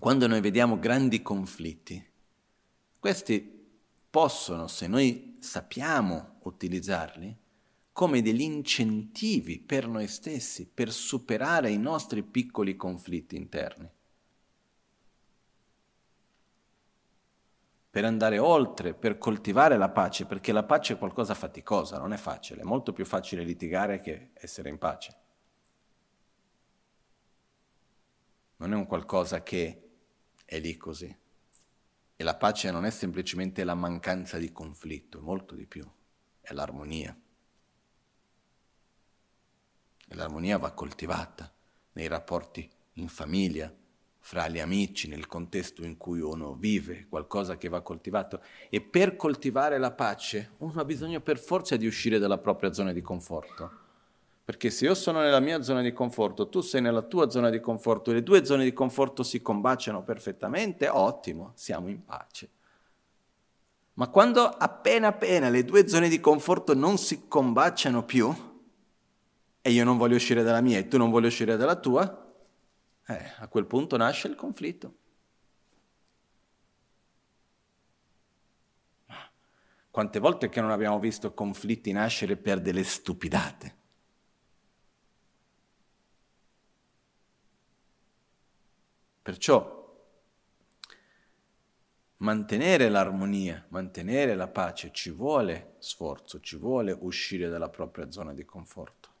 [0.00, 2.02] quando noi vediamo grandi conflitti,
[2.98, 3.68] questi
[4.08, 7.36] possono, se noi sappiamo utilizzarli,
[7.92, 13.90] come degli incentivi per noi stessi, per superare i nostri piccoli conflitti interni.
[17.96, 22.18] per andare oltre, per coltivare la pace, perché la pace è qualcosa faticosa, non è
[22.18, 25.16] facile, è molto più facile litigare che essere in pace.
[28.56, 29.82] Non è un qualcosa che
[30.44, 31.14] è lì così.
[32.18, 35.86] E la pace non è semplicemente la mancanza di conflitto, è molto di più,
[36.40, 37.14] è l'armonia.
[40.08, 41.52] E l'armonia va coltivata
[41.92, 43.74] nei rapporti in famiglia,
[44.18, 48.42] fra gli amici, nel contesto in cui uno vive, qualcosa che va coltivato.
[48.70, 52.92] E per coltivare la pace uno ha bisogno per forza di uscire dalla propria zona
[52.92, 53.84] di conforto.
[54.46, 57.58] Perché se io sono nella mia zona di conforto, tu sei nella tua zona di
[57.58, 62.50] conforto, le due zone di conforto si combaciano perfettamente, ottimo, siamo in pace.
[63.94, 68.32] Ma quando appena appena le due zone di conforto non si combaciano più,
[69.62, 72.32] e io non voglio uscire dalla mia e tu non voglio uscire dalla tua,
[73.04, 74.94] eh, a quel punto nasce il conflitto.
[79.90, 83.85] Quante volte che non abbiamo visto conflitti nascere per delle stupidate?
[89.26, 89.74] Perciò
[92.18, 98.44] mantenere l'armonia, mantenere la pace ci vuole sforzo, ci vuole uscire dalla propria zona di
[98.44, 99.14] conforto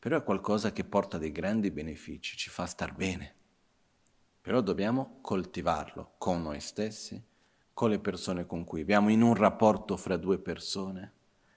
[0.00, 3.34] però è qualcosa che porta dei grandi benefici, ci fa star bene.
[4.40, 7.22] Però dobbiamo coltivarlo con noi stessi,
[7.74, 11.12] con le persone con cui viviamo, in un rapporto fra due persone.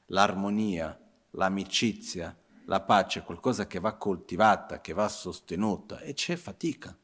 [0.07, 0.99] L'armonia,
[1.31, 6.95] l'amicizia, la pace è qualcosa che va coltivata, che va sostenuta e c'è fatica.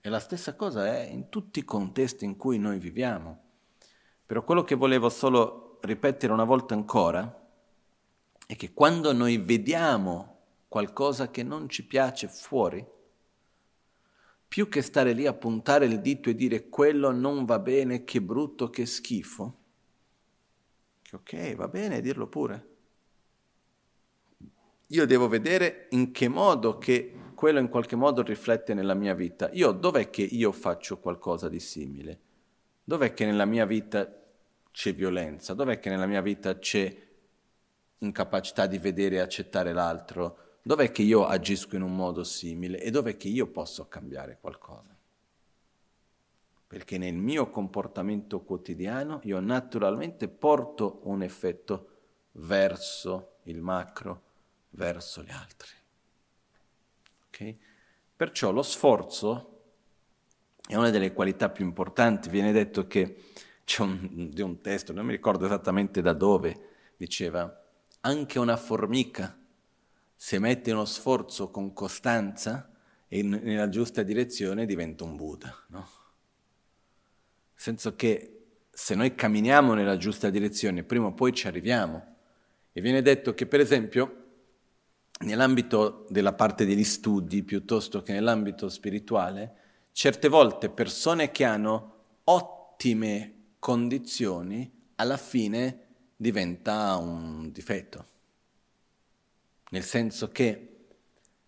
[0.00, 3.40] E la stessa cosa è in tutti i contesti in cui noi viviamo.
[4.26, 7.40] Però quello che volevo solo ripetere una volta ancora
[8.46, 10.38] è che quando noi vediamo
[10.68, 12.84] qualcosa che non ci piace fuori,
[14.48, 18.20] più che stare lì a puntare il dito e dire quello non va bene, che
[18.20, 19.61] brutto, che schifo,
[21.20, 22.66] che ok, va bene dirlo pure.
[24.88, 29.50] Io devo vedere in che modo che quello in qualche modo riflette nella mia vita.
[29.52, 32.20] Io dov'è che io faccio qualcosa di simile?
[32.84, 34.10] Dov'è che nella mia vita
[34.70, 35.54] c'è violenza?
[35.54, 36.94] Dov'è che nella mia vita c'è
[37.98, 42.90] incapacità di vedere e accettare l'altro, dov'è che io agisco in un modo simile e
[42.90, 44.96] dov'è che io posso cambiare qualcosa?
[46.72, 51.88] Perché nel mio comportamento quotidiano io naturalmente porto un effetto
[52.32, 54.22] verso il macro,
[54.70, 55.68] verso gli altri.
[57.26, 57.58] Okay?
[58.16, 59.64] Perciò lo sforzo
[60.66, 62.30] è una delle qualità più importanti.
[62.30, 63.22] Viene detto che
[63.64, 67.54] c'è un, di un testo, non mi ricordo esattamente da dove, diceva
[68.00, 69.38] anche una formica,
[70.16, 72.70] se mette uno sforzo con costanza
[73.08, 75.54] e nella giusta direzione, diventa un Buddha.
[75.66, 76.00] No?
[77.62, 78.40] Senso che
[78.72, 82.16] se noi camminiamo nella giusta direzione, prima o poi ci arriviamo.
[82.72, 84.24] E viene detto che, per esempio,
[85.20, 89.54] nell'ambito della parte degli studi, piuttosto che nell'ambito spirituale,
[89.92, 91.94] certe volte persone che hanno
[92.24, 95.86] ottime condizioni alla fine
[96.16, 98.06] diventa un difetto.
[99.70, 100.86] Nel senso che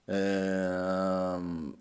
[0.05, 1.77] ehm,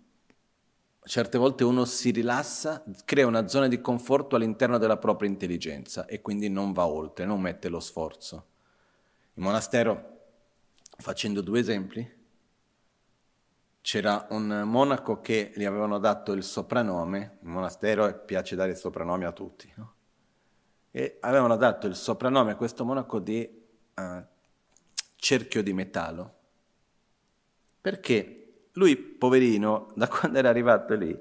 [1.04, 6.20] certe volte uno si rilassa, crea una zona di conforto all'interno della propria intelligenza e
[6.22, 8.46] quindi non va oltre, non mette lo sforzo.
[9.34, 10.20] In monastero,
[10.98, 12.22] facendo due esempi,
[13.82, 19.32] c'era un monaco che gli avevano dato il soprannome, in monastero piace dare soprannomi a
[19.32, 19.92] tutti, no?
[20.90, 23.62] e avevano dato il soprannome a questo monaco di
[23.94, 24.24] uh,
[25.16, 26.34] cerchio di metallo,
[27.80, 28.43] perché
[28.74, 31.16] lui, poverino, da quando era arrivato lì,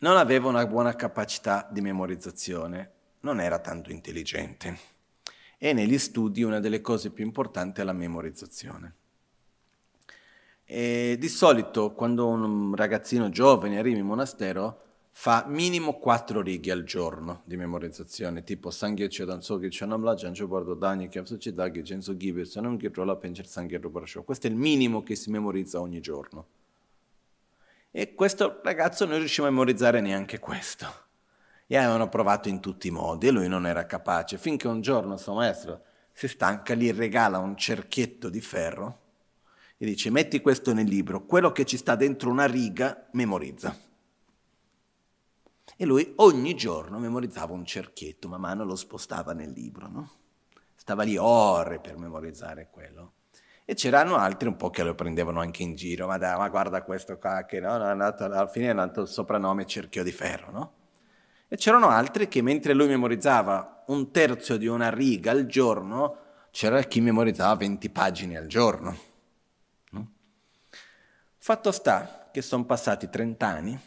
[0.00, 4.78] non aveva una buona capacità di memorizzazione, non era tanto intelligente.
[5.58, 8.94] E negli studi una delle cose più importanti è la memorizzazione.
[10.64, 16.84] E di solito quando un ragazzino giovane arriva in monastero fa minimo quattro righe al
[16.84, 22.44] giorno di memorizzazione, tipo Sangye Chedan Sogi Chanamla Jancho Bardo Dani Kyapsu Chidagi Genso Gibe
[22.44, 24.22] Sanam Gitrola Pencher Sangye Rubarasho.
[24.22, 26.57] Questo è il minimo che si memorizza ogni giorno.
[27.90, 31.06] E questo ragazzo non riusciva a memorizzare neanche questo.
[31.66, 35.16] E avevano provato in tutti i modi e lui non era capace, finché un giorno
[35.16, 35.82] suo maestro
[36.12, 39.06] si stanca, gli regala un cerchietto di ferro
[39.80, 43.76] e dice metti questo nel libro, quello che ci sta dentro una riga memorizza.
[45.76, 50.10] E lui ogni giorno memorizzava un cerchietto, man mano lo spostava nel libro, no?
[50.74, 53.12] Stava lì ore per memorizzare quello.
[53.70, 56.82] E c'erano altri un po' che lo prendevano anche in giro, ma, dai, ma guarda
[56.82, 60.72] questo qua che no, andato, alla fine è andato il soprannome cerchio di ferro, no?
[61.48, 66.16] E c'erano altri che mentre lui memorizzava un terzo di una riga al giorno,
[66.50, 68.96] c'era chi memorizzava 20 pagine al giorno.
[69.90, 70.12] No?
[71.36, 73.80] Fatto sta che sono passati 30 anni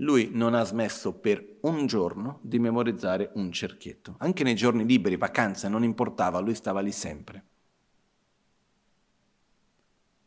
[0.00, 4.16] lui non ha smesso per un giorno di memorizzare un cerchietto.
[4.18, 7.44] Anche nei giorni liberi, vacanze, non importava, lui stava lì sempre.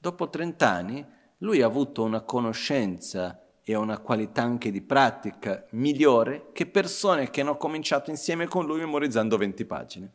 [0.02, 1.06] Dopo 30 anni,
[1.39, 7.41] lui ha avuto una conoscenza e una qualità anche di pratica migliore che persone che
[7.41, 10.14] hanno cominciato insieme con lui memorizzando 20 pagine.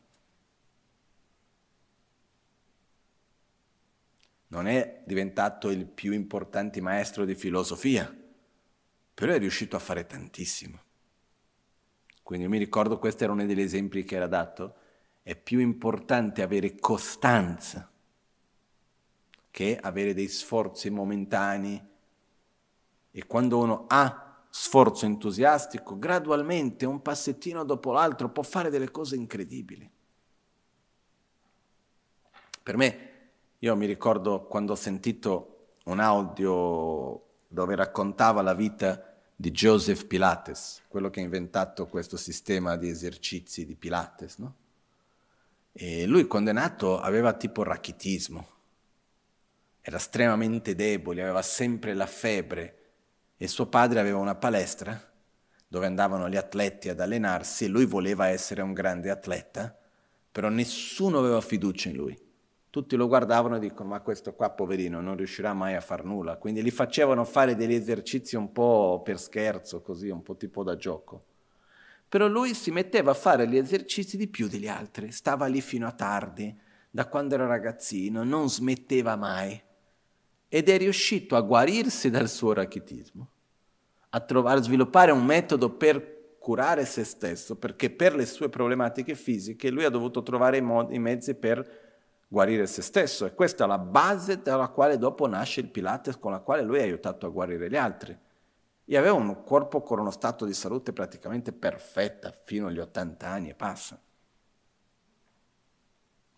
[4.49, 8.13] Non è diventato il più importante maestro di filosofia,
[9.13, 10.81] però è riuscito a fare tantissimo.
[12.23, 14.77] Quindi io mi ricordo, questo era uno degli esempi che era dato,
[15.23, 17.91] è più importante avere costanza
[19.55, 21.81] che avere dei sforzi momentanei
[23.13, 29.15] e quando uno ha sforzo entusiastico, gradualmente, un passettino dopo l'altro, può fare delle cose
[29.15, 29.89] incredibili.
[32.65, 33.11] Per me,
[33.61, 40.83] io mi ricordo quando ho sentito un audio dove raccontava la vita di Joseph Pilates,
[40.89, 44.55] quello che ha inventato questo sistema di esercizi di Pilates, no?
[45.71, 48.54] E lui quando è nato aveva tipo rachitismo,
[49.87, 52.79] era estremamente debole, aveva sempre la febbre
[53.37, 54.99] e suo padre aveva una palestra
[55.69, 59.77] dove andavano gli atleti ad allenarsi e lui voleva essere un grande atleta,
[60.33, 62.19] però nessuno aveva fiducia in lui.
[62.71, 66.39] Tutti lo guardavano e dicono ma questo qua poverino non riuscirà mai a far nulla,
[66.39, 70.77] quindi gli facevano fare degli esercizi un po' per scherzo, così, un po' tipo da
[70.77, 71.25] gioco.
[72.09, 75.87] Però lui si metteva a fare gli esercizi di più degli altri, stava lì fino
[75.87, 76.59] a tardi,
[76.89, 79.73] da quando era ragazzino, non smetteva mai
[80.55, 83.29] ed è riuscito a guarirsi dal suo rachitismo,
[84.11, 89.17] a trovare, a sviluppare un metodo per curare se stesso, perché per le sue problematiche
[89.17, 91.83] fisiche lui ha dovuto trovare i, modi, i mezzi per
[92.29, 96.31] guarire se stesso e questa è la base dalla quale dopo nasce il Pilates con
[96.31, 98.17] la quale lui ha aiutato a guarire gli altri.
[98.85, 103.49] E aveva un corpo con uno stato di salute praticamente perfetta fino agli 80 anni
[103.49, 104.01] e passa.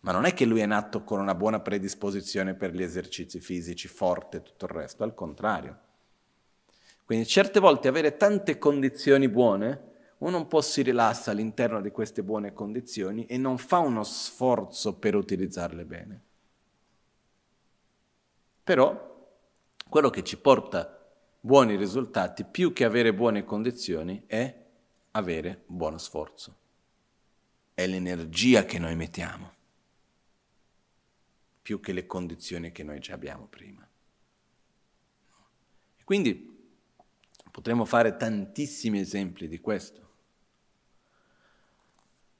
[0.01, 3.87] Ma non è che lui è nato con una buona predisposizione per gli esercizi fisici,
[3.87, 5.79] forte e tutto il resto, al contrario.
[7.03, 9.87] Quindi certe volte avere tante condizioni buone
[10.19, 14.95] uno un po' si rilassa all'interno di queste buone condizioni e non fa uno sforzo
[14.95, 16.21] per utilizzarle bene.
[18.63, 19.15] Però
[19.87, 20.93] quello che ci porta
[21.39, 24.65] buoni risultati, più che avere buone condizioni, è
[25.11, 26.55] avere buono sforzo.
[27.73, 29.53] È l'energia che noi mettiamo,
[31.67, 33.85] più che le condizioni che noi già abbiamo prima.
[36.05, 36.73] Quindi
[37.51, 40.09] potremmo fare tantissimi esempi di questo.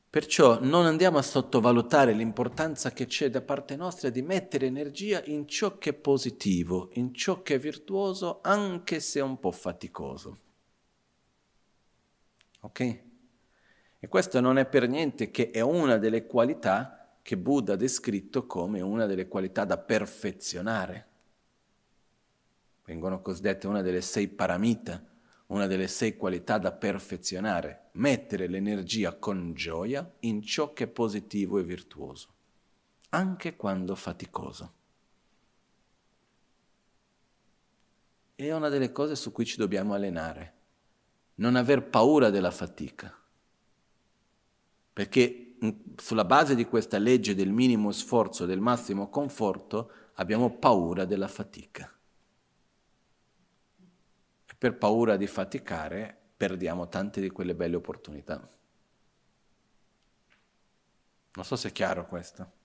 [0.09, 5.45] Perciò non andiamo a sottovalutare l'importanza che c'è da parte nostra di mettere energia in
[5.45, 10.39] ciò che è positivo, in ciò che è virtuoso, anche se un po' faticoso.
[12.61, 12.79] Ok?
[13.99, 16.96] E questo non è per niente che è una delle qualità
[17.27, 21.07] che Buddha ha descritto come una delle qualità da perfezionare.
[22.85, 25.03] Vengono cosiddette una delle sei paramita,
[25.47, 31.59] una delle sei qualità da perfezionare, mettere l'energia con gioia in ciò che è positivo
[31.59, 32.29] e virtuoso,
[33.09, 34.73] anche quando faticoso.
[38.35, 40.53] è una delle cose su cui ci dobbiamo allenare.
[41.35, 43.13] Non aver paura della fatica.
[44.93, 45.46] Perché
[45.95, 51.91] sulla base di questa legge del minimo sforzo del massimo conforto abbiamo paura della fatica.
[54.45, 58.49] E per paura di faticare perdiamo tante di quelle belle opportunità.
[61.33, 62.55] Non so se è chiaro questo.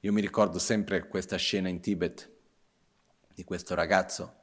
[0.00, 2.30] Io mi ricordo sempre questa scena in Tibet
[3.34, 4.34] di questo ragazzo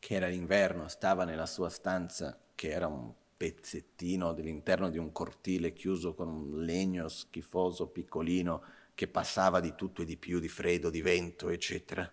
[0.00, 5.72] che era l'inverno, stava nella sua stanza, che era un pezzettino dell'interno di un cortile
[5.72, 8.62] chiuso con un legno schifoso, piccolino,
[8.94, 12.10] che passava di tutto e di più, di freddo, di vento, eccetera.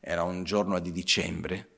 [0.00, 1.68] Era un giorno di dicembre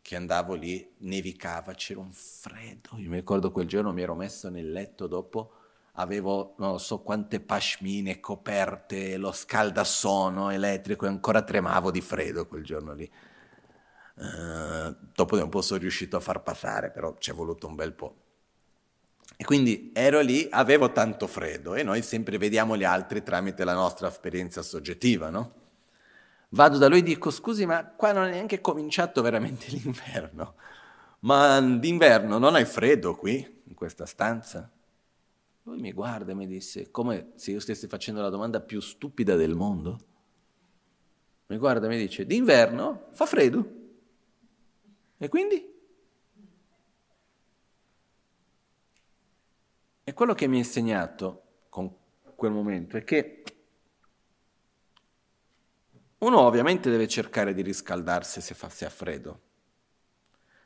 [0.00, 2.90] che andavo lì, nevicava, c'era un freddo.
[2.96, 5.52] Io mi ricordo quel giorno mi ero messo nel letto dopo
[5.98, 12.64] avevo non so quante pashmine, coperte, lo scaldassono elettrico e ancora tremavo di freddo quel
[12.64, 13.10] giorno lì.
[14.18, 17.76] Uh, dopo di un po' sono riuscito a far passare, però ci è voluto un
[17.76, 18.16] bel po'.
[19.36, 23.74] E quindi ero lì, avevo tanto freddo e noi sempre vediamo gli altri tramite la
[23.74, 25.52] nostra esperienza soggettiva, no?
[26.50, 30.54] Vado da lui e dico, scusi, ma qua non è neanche cominciato veramente l'inverno.
[31.20, 34.68] Ma d'inverno non hai freddo qui, in questa stanza?
[35.62, 39.36] Lui mi guarda e mi disse, come se io stessi facendo la domanda più stupida
[39.36, 39.98] del mondo.
[41.46, 43.77] Mi guarda e mi dice, d'inverno fa freddo.
[45.18, 45.76] E quindi?
[50.04, 51.94] E quello che mi ha insegnato con
[52.34, 53.42] quel momento è che
[56.18, 59.40] uno ovviamente deve cercare di riscaldarsi se, fa, se ha freddo,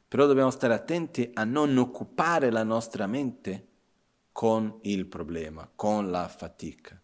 [0.07, 3.69] però dobbiamo stare attenti a non occupare la nostra mente
[4.31, 7.02] con il problema, con la fatica.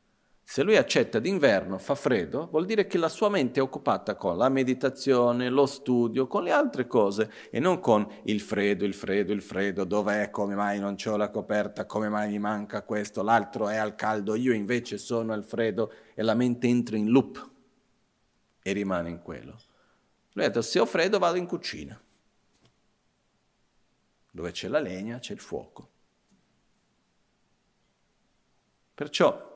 [0.51, 4.39] Se lui accetta d'inverno, fa freddo, vuol dire che la sua mente è occupata con
[4.39, 9.35] la meditazione, lo studio, con le altre cose e non con il freddo, il freddo,
[9.35, 13.69] il freddo, dov'è, come mai non ho la coperta, come mai mi manca questo, l'altro
[13.69, 17.51] è al caldo, io invece sono al freddo e la mente entra in loop
[18.63, 19.59] e rimane in quello.
[20.33, 22.03] Lui ha detto, se ho freddo vado in cucina,
[24.31, 25.91] dove c'è la legna, c'è il fuoco.
[28.95, 29.48] Perciò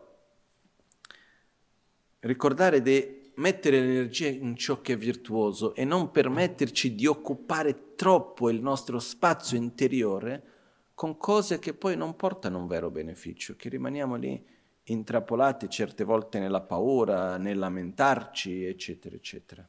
[2.23, 8.51] ricordare di mettere l'energia in ciò che è virtuoso e non permetterci di occupare troppo
[8.51, 10.51] il nostro spazio interiore
[10.95, 14.45] con cose che poi non portano un vero beneficio, che rimaniamo lì
[14.85, 19.69] intrappolati certe volte nella paura, nel lamentarci, eccetera, eccetera.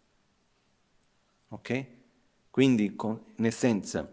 [1.50, 1.86] Ok?
[2.50, 4.12] Quindi, con, in essenza,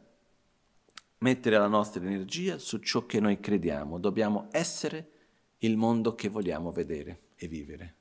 [1.18, 5.10] mettere la nostra energia su ciò che noi crediamo, dobbiamo essere
[5.58, 7.94] il mondo che vogliamo vedere e vivere.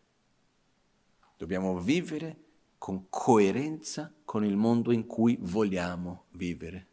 [1.40, 2.36] Dobbiamo vivere
[2.78, 6.88] con coerenza con il mondo in cui vogliamo vivere.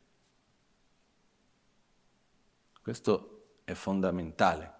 [2.80, 4.72] Questo è fondamentale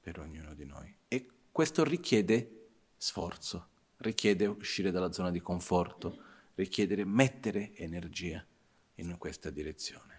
[0.00, 3.66] per ognuno di noi e questo richiede sforzo,
[3.96, 6.16] richiede uscire dalla zona di conforto,
[6.54, 8.46] richiede mettere energia
[8.94, 10.13] in questa direzione.